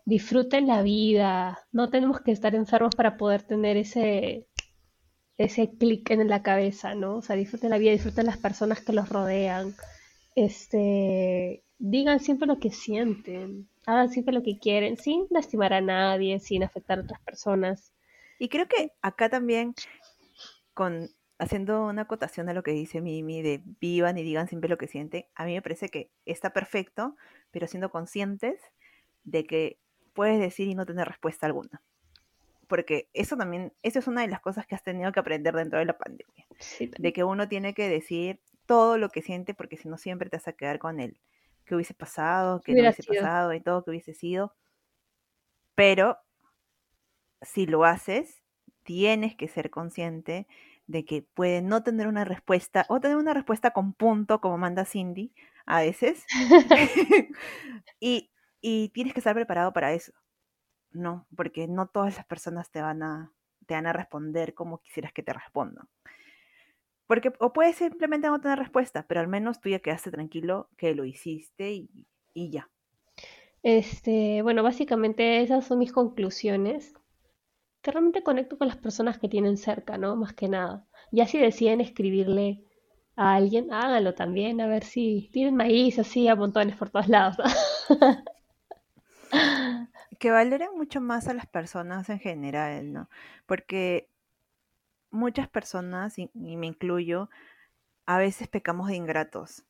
disfruten 0.05 0.67
la 0.67 0.81
vida, 0.81 1.59
no 1.71 1.89
tenemos 1.89 2.21
que 2.21 2.31
estar 2.31 2.55
enfermos 2.55 2.95
para 2.95 3.17
poder 3.17 3.43
tener 3.43 3.77
ese, 3.77 4.47
ese 5.37 5.71
clic 5.71 6.09
en 6.11 6.27
la 6.27 6.43
cabeza, 6.43 6.93
¿no? 6.95 7.17
O 7.17 7.21
sea, 7.21 7.35
disfruten 7.35 7.69
la 7.69 7.77
vida, 7.77 7.91
disfruten 7.91 8.25
las 8.25 8.37
personas 8.37 8.81
que 8.81 8.93
los 8.93 9.09
rodean, 9.09 9.73
este, 10.35 11.63
digan 11.79 12.19
siempre 12.19 12.47
lo 12.47 12.59
que 12.59 12.71
sienten, 12.71 13.69
hagan 13.85 14.09
siempre 14.09 14.33
lo 14.33 14.43
que 14.43 14.59
quieren, 14.59 14.97
sin 14.97 15.25
lastimar 15.29 15.73
a 15.73 15.81
nadie, 15.81 16.39
sin 16.39 16.63
afectar 16.63 16.99
a 16.99 17.03
otras 17.03 17.21
personas. 17.21 17.93
Y 18.39 18.49
creo 18.49 18.67
que 18.67 18.91
acá 19.01 19.29
también, 19.29 19.73
con 20.73 21.09
haciendo 21.43 21.86
una 21.86 22.03
acotación 22.03 22.49
a 22.49 22.53
lo 22.53 22.63
que 22.63 22.71
dice 22.71 23.01
Mimi 23.01 23.41
de 23.41 23.62
vivan 23.79 24.17
y 24.17 24.23
digan 24.23 24.47
siempre 24.47 24.69
lo 24.69 24.77
que 24.77 24.88
sienten, 24.88 25.25
a 25.36 25.45
mí 25.45 25.53
me 25.53 25.62
parece 25.62 25.89
que 25.89 26.12
está 26.25 26.51
perfecto, 26.51 27.15
pero 27.51 27.67
siendo 27.67 27.89
conscientes 27.89 28.60
de 29.23 29.45
que 29.45 29.79
puedes 30.13 30.39
decir 30.39 30.67
y 30.67 30.75
no 30.75 30.86
tener 30.86 31.08
respuesta 31.08 31.45
alguna. 31.45 31.82
Porque 32.67 33.10
eso 33.13 33.38
también, 33.38 33.73
eso 33.84 33.99
es 33.99 34.08
una 34.08 34.21
de 34.21 34.27
las 34.27 34.41
cosas 34.41 34.65
que 34.65 34.75
has 34.75 34.84
tenido 34.84 35.12
que 35.12 35.19
aprender 35.19 35.53
dentro 35.53 35.79
de 35.79 35.86
la 35.86 35.97
pandemia. 35.97 36.47
de 36.97 37.13
que 37.13 37.23
uno 37.23 37.47
tiene 37.47 37.73
que 37.73 37.89
decir 37.89 38.39
todo 38.65 38.97
lo 38.97 39.10
que 39.10 39.21
siente 39.21 39.53
porque 39.53 39.77
si 39.77 39.89
no 39.89 39.97
siempre 39.97 40.29
te 40.29 40.38
vas 40.38 40.47
a 40.47 40.53
quedar 40.53 40.79
con 40.79 40.99
él. 40.99 41.19
Que 41.65 41.75
hubiese 41.75 41.93
pasado, 41.93 42.62
que 42.62 42.73
no 42.73 42.82
hubiese 42.82 43.03
pasado 43.03 43.53
y 43.53 43.62
todo 43.62 43.84
que 43.84 43.91
hubiese 43.91 44.13
sido. 44.13 44.56
Pero 45.75 46.17
si 47.41 47.65
lo 47.65 47.84
haces, 47.84 48.43
tienes 48.84 49.36
que 49.36 49.47
ser 49.47 49.69
consciente 49.69 50.47
de 50.93 51.06
que 51.06 51.23
puede 51.23 51.62
no 51.62 51.84
tener 51.84 52.08
una 52.08 52.23
respuesta 52.23 52.86
o 52.88 53.01
tener 53.01 53.17
una 53.17 53.34
respuesta 53.34 53.71
con 53.71 53.93
punto, 53.93 54.39
como 54.39 54.58
manda 54.58 54.86
Cindy 54.86 55.34
a 55.65 55.82
veces. 55.82 56.25
y 57.99 58.29
y 58.63 58.89
tienes 58.89 59.13
que 59.13 59.19
estar 59.19 59.36
preparado 59.36 59.73
para 59.73 59.93
eso, 59.93 60.13
¿no? 60.91 61.27
Porque 61.36 61.67
no 61.67 61.88
todas 61.88 62.15
las 62.15 62.25
personas 62.25 62.71
te 62.71 62.82
van 62.82 63.03
a, 63.03 63.34
te 63.67 63.73
van 63.73 63.86
a 63.86 63.93
responder 63.93 64.53
como 64.53 64.79
quisieras 64.79 65.12
que 65.12 65.21
te 65.21 65.34
respondan. 65.34 65.89
Porque, 67.06 67.34
o 67.39 67.51
puedes 67.51 67.75
simplemente 67.75 68.27
no 68.29 68.39
tener 68.39 68.58
respuesta, 68.58 69.06
pero 69.06 69.19
al 69.19 69.27
menos 69.27 69.60
tú 69.60 69.67
ya 69.67 69.79
quedaste 69.79 70.12
tranquilo 70.12 70.69
que 70.77 70.95
lo 70.95 71.03
hiciste 71.03 71.73
y, 71.73 71.89
y 72.34 72.51
ya. 72.51 72.69
Este, 73.63 74.41
bueno, 74.41 74.63
básicamente 74.63 75.41
esas 75.41 75.67
son 75.67 75.79
mis 75.79 75.91
conclusiones. 75.91 76.93
Que 77.83 77.91
realmente 77.91 78.23
conecto 78.23 78.57
con 78.57 78.67
las 78.67 78.77
personas 78.77 79.19
que 79.19 79.29
tienen 79.29 79.57
cerca, 79.57 79.99
¿no? 79.99 80.15
Más 80.15 80.33
que 80.33 80.47
nada. 80.47 80.87
Ya 81.11 81.27
si 81.27 81.37
deciden 81.37 81.81
escribirle 81.81 82.63
a 83.15 83.35
alguien, 83.35 83.71
háganlo 83.71 84.15
también, 84.15 84.59
a 84.61 84.67
ver 84.67 84.83
si 84.83 85.29
tienen 85.31 85.55
maíz 85.55 85.99
así 85.99 86.27
a 86.27 86.35
montones 86.35 86.75
por 86.75 86.89
todos 86.89 87.07
lados. 87.07 87.37
que 90.19 90.31
valoren 90.31 90.69
mucho 90.75 91.01
más 91.01 91.27
a 91.27 91.33
las 91.33 91.45
personas 91.45 92.09
en 92.09 92.19
general, 92.19 92.93
¿no? 92.93 93.09
Porque 93.45 94.09
muchas 95.11 95.47
personas, 95.47 96.17
y, 96.17 96.29
me 96.33 96.67
incluyo, 96.67 97.29
a 98.05 98.17
veces 98.17 98.47
pecamos 98.47 98.87
de 98.87 98.95
ingratos. 98.95 99.65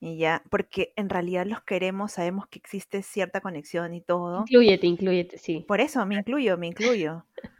Y 0.00 0.18
ya, 0.18 0.42
porque 0.50 0.92
en 0.96 1.08
realidad 1.08 1.46
los 1.46 1.62
queremos, 1.62 2.12
sabemos 2.12 2.46
que 2.48 2.58
existe 2.58 3.02
cierta 3.02 3.40
conexión 3.40 3.94
y 3.94 4.02
todo. 4.02 4.40
Incluyete, 4.40 4.86
incluyete, 4.86 5.38
sí. 5.38 5.64
Por 5.66 5.80
eso 5.80 6.04
me 6.04 6.16
incluyo, 6.16 6.58
me 6.58 6.66
incluyo. 6.66 7.24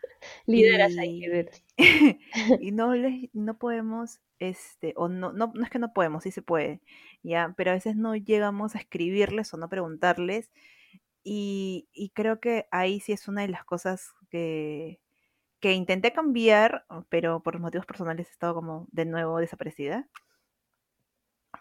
lideras 0.46 0.92
y, 0.92 0.98
ahí, 0.98 1.20
lideras. 1.20 1.64
y 2.60 2.70
no 2.72 2.94
les, 2.94 3.30
no 3.34 3.58
podemos, 3.58 4.20
este, 4.38 4.94
o 4.96 5.08
no, 5.08 5.32
no, 5.32 5.52
no 5.54 5.64
es 5.64 5.70
que 5.70 5.78
no 5.78 5.92
podemos, 5.92 6.24
sí 6.24 6.30
se 6.30 6.42
puede, 6.42 6.80
ya, 7.22 7.54
pero 7.56 7.70
a 7.70 7.74
veces 7.74 7.96
no 7.96 8.14
llegamos 8.16 8.74
a 8.74 8.78
escribirles 8.78 9.52
o 9.54 9.56
no 9.56 9.68
preguntarles. 9.68 10.50
Y, 11.24 11.88
y 11.92 12.10
creo 12.10 12.38
que 12.40 12.66
ahí 12.70 13.00
sí 13.00 13.12
es 13.12 13.28
una 13.28 13.42
de 13.42 13.48
las 13.48 13.64
cosas 13.64 14.12
que, 14.30 15.00
que 15.60 15.72
intenté 15.72 16.12
cambiar, 16.12 16.84
pero 17.08 17.42
por 17.42 17.58
motivos 17.58 17.86
personales 17.86 18.28
he 18.28 18.32
estado 18.32 18.54
como 18.54 18.86
de 18.92 19.06
nuevo 19.06 19.38
desaparecida. 19.38 20.06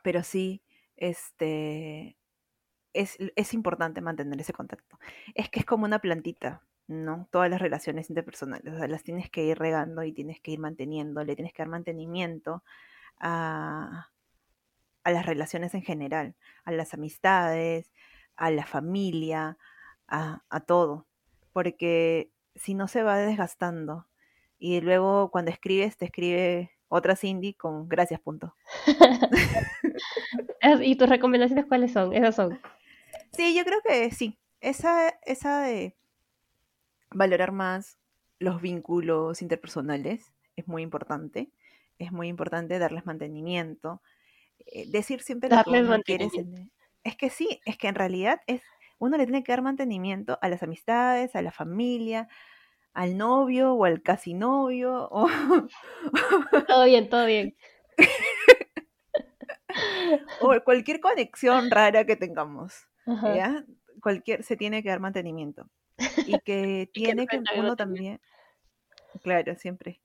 Pero 0.04 0.24
sí, 0.24 0.62
este, 0.98 2.18
es, 2.94 3.18
es, 3.38 3.54
importante 3.54 4.02
mantener 4.02 4.40
ese 4.42 4.54
contacto. 4.54 5.00
Es 5.36 5.50
que 5.50 5.60
es 5.62 5.66
como 5.66 5.86
una 5.86 6.00
plantita, 6.00 6.62
¿no? 6.88 7.28
Todas 7.32 7.50
las 7.50 7.62
relaciones 7.62 8.10
interpersonales, 8.10 8.74
o 8.74 8.78
sea, 8.78 8.88
las 8.88 9.04
tienes 9.04 9.30
que 9.30 9.44
ir 9.44 9.58
regando 9.58 10.04
y 10.04 10.12
tienes 10.12 10.40
que 10.42 10.52
ir 10.52 10.60
manteniendo, 10.60 11.24
le 11.24 11.36
tienes 11.36 11.54
que 11.54 11.64
dar 11.64 11.70
mantenimiento 11.70 12.64
a, 13.20 14.10
a 15.04 15.12
las 15.12 15.26
relaciones 15.26 15.74
en 15.74 15.84
general, 15.84 16.36
a 16.66 16.72
las 16.72 16.94
amistades, 16.94 17.92
a 18.36 18.52
la 18.52 18.66
familia, 18.66 19.58
a, 20.08 20.44
a 20.50 20.60
todo. 20.62 21.08
Porque 21.54 22.32
si 22.56 22.74
no 22.74 22.88
se 22.88 23.04
va 23.04 23.18
desgastando. 23.18 24.08
Y 24.60 24.82
luego 24.82 25.30
cuando 25.32 25.52
escribes, 25.52 25.98
te 25.98 26.06
escribe 26.06 26.72
otra 26.88 27.16
Cindy 27.16 27.54
con 27.54 27.90
gracias, 27.90 28.20
punto. 28.20 28.56
¿Y 30.82 30.96
tus 30.96 31.10
recomendaciones 31.10 31.66
cuáles 31.66 31.92
son? 31.92 32.14
Esas 32.14 32.36
son. 32.36 32.60
Sí, 33.32 33.56
yo 33.56 33.66
creo 33.66 33.82
que 33.82 34.12
sí. 34.12 34.38
Esa, 34.62 35.10
esa 35.26 35.62
de 35.62 35.96
valorar 37.14 37.52
más 37.52 37.98
los 38.40 38.62
vínculos 38.62 39.42
interpersonales 39.42 40.34
es 40.56 40.68
muy 40.68 40.82
importante. 40.82 41.52
Es 42.00 42.12
muy 42.12 42.28
importante 42.28 42.80
darles 42.80 43.06
mantenimiento. 43.06 44.02
Eh, 44.66 44.90
decir 44.90 45.22
siempre 45.22 45.50
lo 45.50 45.64
que 45.64 45.82
uno 45.82 46.02
quieres. 46.04 46.32
Es 47.04 47.16
que 47.16 47.30
sí, 47.30 47.62
es 47.66 47.78
que 47.78 47.88
en 47.88 47.96
realidad 47.96 48.42
es 48.48 48.62
uno 49.00 49.18
le 49.18 49.26
tiene 49.26 49.44
que 49.44 49.52
dar 49.52 49.62
mantenimiento 49.62 50.40
a 50.42 50.48
las 50.48 50.64
amistades, 50.64 51.36
a 51.36 51.42
la 51.42 51.52
familia, 51.52 52.30
al 52.94 53.18
novio 53.18 53.74
o 53.74 53.86
al 53.86 54.02
casi 54.02 54.34
novio. 54.34 55.10
O... 55.12 55.28
todo 56.68 56.86
bien, 56.86 57.10
todo 57.10 57.26
bien. 57.26 57.56
o 60.42 60.54
cualquier 60.64 61.02
conexión 61.02 61.70
rara 61.70 62.06
que 62.06 62.16
tengamos. 62.16 62.88
¿ya? 63.06 63.66
Cualquier, 64.02 64.44
se 64.44 64.56
tiene 64.56 64.82
que 64.84 64.90
dar 64.90 65.02
mantenimiento. 65.02 65.70
Y 66.26 66.40
que 66.40 66.90
tiene 66.94 67.28
que, 67.28 67.42
uno 67.58 67.76
también, 67.76 68.20
claro, 69.22 69.56
siempre. 69.56 70.02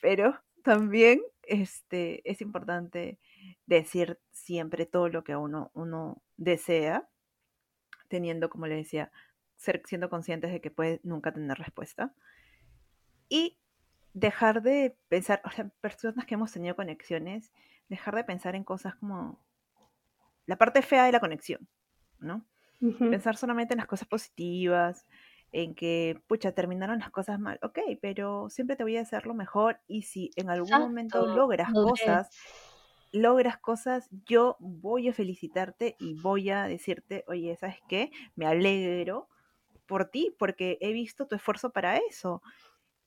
Pero 0.00 0.40
también 0.62 1.20
este, 1.42 2.28
es 2.28 2.40
importante 2.40 3.18
decir 3.66 4.18
siempre 4.32 4.86
todo 4.86 5.08
lo 5.08 5.24
que 5.24 5.36
uno, 5.36 5.70
uno 5.74 6.22
desea 6.36 7.08
teniendo, 8.08 8.48
como 8.48 8.66
le 8.66 8.76
decía, 8.76 9.10
ser, 9.56 9.82
siendo 9.86 10.08
conscientes 10.10 10.52
de 10.52 10.60
que 10.60 10.70
puede 10.70 11.00
nunca 11.02 11.32
tener 11.32 11.58
respuesta. 11.58 12.14
Y 13.28 13.58
dejar 14.12 14.62
de 14.62 14.96
pensar, 15.08 15.42
o 15.44 15.50
sea, 15.50 15.68
personas 15.80 16.24
que 16.24 16.34
hemos 16.34 16.52
tenido 16.52 16.76
conexiones, 16.76 17.52
dejar 17.88 18.14
de 18.14 18.24
pensar 18.24 18.54
en 18.54 18.64
cosas 18.64 18.94
como 18.96 19.44
la 20.46 20.56
parte 20.56 20.82
fea 20.82 21.04
de 21.04 21.12
la 21.12 21.20
conexión, 21.20 21.68
¿no? 22.18 22.44
Pensar 23.08 23.36
solamente 23.36 23.74
en 23.74 23.78
las 23.78 23.86
cosas 23.86 24.08
positivas, 24.08 25.06
en 25.52 25.74
que, 25.74 26.20
pucha, 26.26 26.52
terminaron 26.52 26.98
las 26.98 27.10
cosas 27.10 27.38
mal, 27.40 27.58
ok, 27.62 27.78
pero 28.02 28.50
siempre 28.50 28.76
te 28.76 28.82
voy 28.84 28.96
a 28.96 29.02
hacer 29.02 29.26
lo 29.26 29.34
mejor 29.34 29.80
y 29.86 30.02
si 30.02 30.32
en 30.36 30.50
algún 30.50 30.78
momento 30.80 31.26
logras 31.26 31.74
cosas 31.76 32.30
logras 33.12 33.58
cosas, 33.58 34.08
yo 34.26 34.56
voy 34.60 35.08
a 35.08 35.12
felicitarte 35.12 35.96
y 35.98 36.14
voy 36.14 36.50
a 36.50 36.64
decirte, 36.64 37.24
oye, 37.28 37.56
¿sabes 37.56 37.78
qué? 37.86 38.10
Me 38.34 38.46
alegro 38.46 39.28
por 39.86 40.06
ti 40.10 40.34
porque 40.38 40.78
he 40.80 40.92
visto 40.92 41.26
tu 41.28 41.36
esfuerzo 41.36 41.72
para 41.72 41.98
eso. 41.98 42.42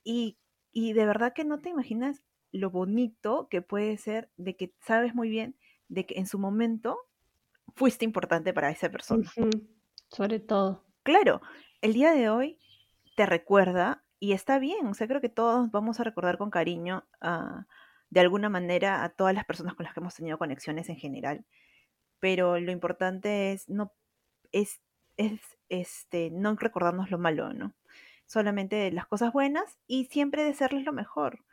Y, 0.04 0.40
y 0.72 0.94
de 0.94 1.06
verdad 1.06 1.34
que 1.34 1.46
no 1.46 1.62
te 1.62 1.70
imaginas 1.70 2.24
lo 2.52 2.72
bonito 2.72 3.48
que 3.50 3.62
puede 3.62 3.98
ser 3.98 4.32
de 4.38 4.56
que 4.58 4.74
sabes 4.80 5.16
muy 5.16 5.30
bien 5.30 5.58
de 5.90 6.06
que 6.06 6.16
en 6.20 6.28
su 6.28 6.40
momento 6.40 6.98
fuiste 7.78 8.04
importante 8.04 8.54
para 8.54 8.70
esa 8.70 8.90
persona. 8.90 9.32
Sobre 10.10 10.40
todo. 10.40 10.84
Claro, 11.04 11.42
el 11.82 11.94
día 11.94 12.12
de 12.12 12.30
hoy 12.30 12.60
te 13.16 13.26
recuerda 13.26 14.04
y 14.20 14.34
está 14.34 14.60
bien, 14.60 14.88
o 14.88 14.94
sea, 14.94 15.08
creo 15.08 15.22
que 15.22 15.30
todos 15.30 15.72
vamos 15.72 16.00
a 16.00 16.04
recordar 16.04 16.38
con 16.38 16.50
cariño 16.50 17.06
a 17.22 17.66
de 18.10 18.20
alguna 18.20 18.50
manera 18.50 19.04
a 19.04 19.10
todas 19.10 19.34
las 19.34 19.46
personas 19.46 19.76
con 19.76 19.84
las 19.84 19.94
que 19.94 20.00
hemos 20.00 20.16
tenido 20.16 20.38
conexiones 20.38 20.90
en 20.90 20.98
general. 20.98 21.46
Pero 22.20 22.60
lo 22.60 22.72
importante 22.72 23.52
es 23.52 23.70
no 23.70 23.94
es, 24.52 24.82
es 25.18 25.42
este 25.70 26.30
no 26.32 26.56
recordarnos 26.56 27.12
lo 27.12 27.18
malo, 27.18 27.54
¿no? 27.54 27.76
Solamente 28.26 28.92
las 28.92 29.08
cosas 29.08 29.34
buenas 29.34 29.78
y 29.88 30.06
siempre 30.06 30.44
desearles 30.44 30.84
lo 30.84 30.94
mejor, 30.94 31.46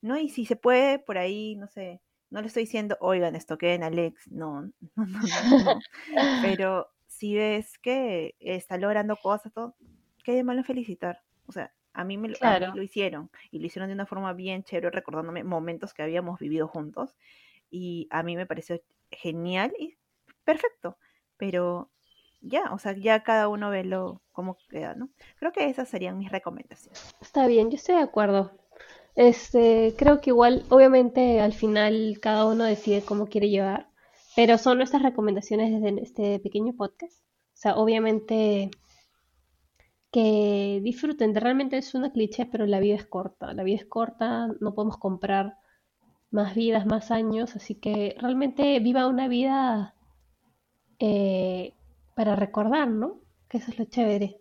¿no? 0.00 0.18
Y 0.18 0.28
si 0.28 0.46
se 0.46 0.56
puede 0.56 0.98
por 0.98 1.18
ahí, 1.18 1.56
no 1.56 1.68
sé, 1.68 2.02
no 2.30 2.40
le 2.40 2.46
estoy 2.46 2.64
diciendo, 2.64 2.96
oigan, 3.00 3.36
esto 3.36 3.58
en 3.60 3.82
Alex, 3.82 4.28
no, 4.30 4.62
no, 4.62 4.72
no, 4.96 5.64
no, 5.64 5.80
Pero 6.42 6.88
si 7.06 7.34
ves 7.34 7.78
que 7.78 8.36
está 8.40 8.78
logrando 8.78 9.16
cosas, 9.16 9.52
todo, 9.52 9.74
que 10.24 10.32
de 10.32 10.44
malo 10.44 10.64
felicitar. 10.64 11.22
O 11.46 11.52
sea, 11.52 11.72
a 11.92 12.04
mí, 12.04 12.16
me, 12.16 12.28
lo 12.28 12.82
hicieron 12.82 13.30
y 13.50 13.58
lo 13.58 13.66
hicieron 13.66 13.88
de 13.88 13.94
una 13.94 14.06
forma 14.06 14.32
bien 14.32 14.62
chévere, 14.62 14.90
recordándome 14.90 15.42
momentos 15.42 15.92
que 15.92 16.02
habíamos 16.02 16.38
vivido 16.38 16.68
juntos 16.68 17.16
y 17.68 18.06
a 18.10 18.22
mí 18.22 18.36
me 18.36 18.46
pareció 18.46 18.80
genial 19.10 19.72
y 19.78 19.96
perfecto, 20.44 20.98
pero 21.36 21.90
ya, 22.40 22.72
o 22.72 22.78
sea, 22.78 22.92
ya 22.92 23.22
cada 23.22 23.48
uno 23.48 23.70
ve 23.70 23.84
lo 23.84 24.22
cómo 24.32 24.56
queda, 24.68 24.94
¿no? 24.94 25.10
Creo 25.38 25.52
que 25.52 25.68
esas 25.68 25.88
serían 25.88 26.18
mis 26.18 26.30
recomendaciones. 26.30 27.14
Está 27.20 27.46
bien, 27.46 27.70
yo 27.70 27.76
estoy 27.76 27.96
de 27.96 28.02
acuerdo. 28.02 28.52
Este, 29.16 29.94
creo 29.98 30.20
que 30.20 30.30
igual, 30.30 30.64
obviamente, 30.70 31.40
al 31.40 31.52
final 31.52 32.18
cada 32.20 32.46
uno 32.46 32.64
decide 32.64 33.02
cómo 33.02 33.26
quiere 33.26 33.50
llevar, 33.50 33.88
pero 34.36 34.58
son 34.58 34.78
nuestras 34.78 35.02
recomendaciones 35.02 35.72
desde 35.72 36.02
este 36.02 36.38
pequeño 36.40 36.74
podcast. 36.74 37.18
O 37.54 37.56
sea, 37.60 37.76
obviamente 37.76 38.70
que 40.10 40.80
disfruten. 40.82 41.34
Realmente 41.34 41.78
es 41.78 41.94
una 41.94 42.12
cliché, 42.12 42.46
pero 42.46 42.66
la 42.66 42.80
vida 42.80 42.96
es 42.96 43.06
corta. 43.06 43.52
La 43.52 43.62
vida 43.62 43.76
es 43.76 43.86
corta, 43.86 44.48
no 44.60 44.74
podemos 44.74 44.98
comprar 44.98 45.56
más 46.30 46.54
vidas, 46.54 46.86
más 46.86 47.10
años, 47.10 47.56
así 47.56 47.74
que 47.76 48.16
realmente 48.18 48.78
viva 48.80 49.08
una 49.08 49.28
vida 49.28 49.94
eh, 50.98 51.74
para 52.14 52.36
recordar, 52.36 52.88
¿no? 52.88 53.20
Que 53.48 53.58
eso 53.58 53.70
es 53.72 53.78
lo 53.78 53.84
chévere. 53.86 54.39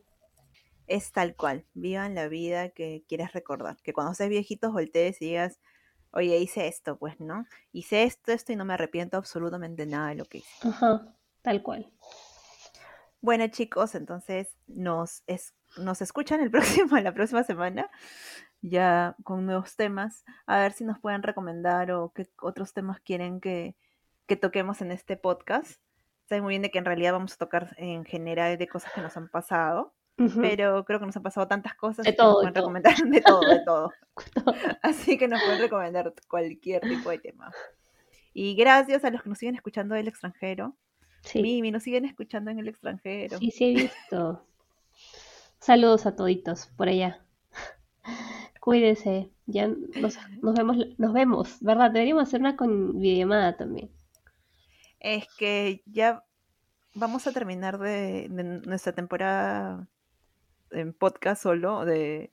Es 0.89 1.11
tal 1.11 1.35
cual, 1.35 1.65
vivan 1.73 2.15
la 2.15 2.27
vida 2.27 2.69
que 2.69 3.05
quieres 3.07 3.31
recordar. 3.31 3.77
Que 3.83 3.93
cuando 3.93 4.13
seas 4.13 4.29
viejitos 4.29 4.73
voltees 4.73 5.21
y 5.21 5.27
digas, 5.27 5.59
oye, 6.11 6.37
hice 6.37 6.67
esto, 6.67 6.97
pues, 6.97 7.19
¿no? 7.19 7.45
Hice 7.71 8.03
esto, 8.03 8.31
esto 8.31 8.51
y 8.51 8.55
no 8.55 8.65
me 8.65 8.73
arrepiento 8.73 9.15
absolutamente 9.15 9.85
nada 9.85 10.09
de 10.09 10.15
lo 10.15 10.25
que 10.25 10.39
hice. 10.39 10.67
Ajá, 10.67 11.15
tal 11.41 11.63
cual. 11.63 11.93
Bueno, 13.21 13.47
chicos, 13.47 13.95
entonces 13.95 14.57
nos 14.67 15.23
es 15.27 15.53
nos 15.77 16.01
escuchan 16.01 16.41
el 16.41 16.51
próximo, 16.51 16.97
la 16.97 17.13
próxima 17.13 17.43
semana, 17.43 17.89
ya 18.61 19.15
con 19.23 19.45
nuevos 19.45 19.75
temas, 19.75 20.25
a 20.45 20.59
ver 20.59 20.73
si 20.73 20.83
nos 20.83 20.99
pueden 20.99 21.23
recomendar 21.23 21.91
o 21.91 22.11
qué 22.13 22.27
otros 22.41 22.73
temas 22.73 22.99
quieren 23.01 23.39
que, 23.39 23.75
que 24.27 24.35
toquemos 24.35 24.81
en 24.81 24.91
este 24.91 25.17
podcast. 25.17 25.81
Saben 26.27 26.43
muy 26.43 26.51
bien 26.53 26.61
de 26.61 26.71
que 26.71 26.79
en 26.79 26.85
realidad 26.85 27.13
vamos 27.13 27.33
a 27.33 27.37
tocar 27.37 27.75
en 27.77 28.05
general 28.05 28.57
de 28.57 28.67
cosas 28.67 28.91
que 28.93 29.01
nos 29.01 29.15
han 29.17 29.29
pasado. 29.29 29.93
Pero 30.41 30.83
creo 30.85 30.99
que 30.99 31.05
nos 31.05 31.15
han 31.17 31.23
pasado 31.23 31.47
tantas 31.47 31.75
cosas 31.75 32.05
De 32.05 32.15
que 32.15 32.23
nos 32.23 32.31
todo, 32.31 32.41
de 32.41 32.51
pueden 32.51 32.53
todo. 32.53 32.61
recomendar 32.61 32.95
de 32.97 33.21
todo, 33.21 33.41
de 33.41 33.59
todo. 33.65 33.91
Así 34.81 35.17
que 35.17 35.27
nos 35.27 35.41
pueden 35.43 35.59
recomendar 35.59 36.13
cualquier 36.27 36.81
tipo 36.81 37.09
de 37.09 37.19
tema. 37.19 37.51
Y 38.33 38.55
gracias 38.55 39.03
a 39.05 39.09
los 39.11 39.23
que 39.23 39.29
nos 39.29 39.37
siguen 39.39 39.55
escuchando 39.55 39.95
del 39.95 40.07
extranjero. 40.07 40.75
Sí, 41.23 41.41
Mimi, 41.41 41.71
nos 41.71 41.83
siguen 41.83 42.05
escuchando 42.05 42.51
en 42.51 42.59
el 42.59 42.67
extranjero. 42.67 43.37
sí, 43.39 43.51
sí 43.51 43.65
he 43.65 43.73
visto. 43.73 44.45
Saludos 45.59 46.05
a 46.05 46.15
toditos 46.15 46.67
por 46.77 46.87
allá. 46.89 47.21
Cuídense, 48.61 49.29
ya 49.45 49.67
nos, 49.67 50.17
nos 50.41 50.55
vemos, 50.55 50.77
nos 50.97 51.13
vemos, 51.13 51.57
¿verdad? 51.61 51.91
Deberíamos 51.91 52.23
hacer 52.23 52.39
una 52.41 52.55
con 52.55 52.99
videollamada 52.99 53.57
también. 53.57 53.89
Es 54.99 55.27
que 55.37 55.81
ya 55.85 56.23
vamos 56.93 57.25
a 57.27 57.31
terminar 57.31 57.77
de, 57.79 58.27
de 58.29 58.43
nuestra 58.43 58.93
temporada 58.93 59.87
en 60.71 60.93
podcast 60.93 61.43
solo 61.43 61.85
de, 61.85 62.31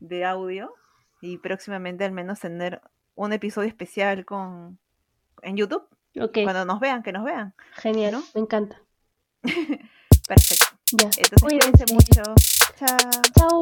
de 0.00 0.24
audio 0.24 0.74
y 1.20 1.38
próximamente 1.38 2.04
al 2.04 2.12
menos 2.12 2.40
tener 2.40 2.80
un 3.14 3.32
episodio 3.32 3.68
especial 3.68 4.24
con 4.24 4.78
en 5.42 5.56
YouTube 5.56 5.86
Ok, 6.20 6.38
cuando 6.44 6.64
nos 6.64 6.80
vean, 6.80 7.02
que 7.02 7.12
nos 7.12 7.24
vean. 7.24 7.54
genial, 7.74 8.12
¿no? 8.12 8.22
me 8.34 8.40
encanta. 8.40 8.80
Perfecto. 9.42 10.66
Ya, 10.92 11.04
Entonces 11.18 11.42
cuídense 11.42 11.84
cuídense. 11.84 11.94
mucho. 11.94 12.34
Chao. 12.76 13.22
Chao. 13.34 13.58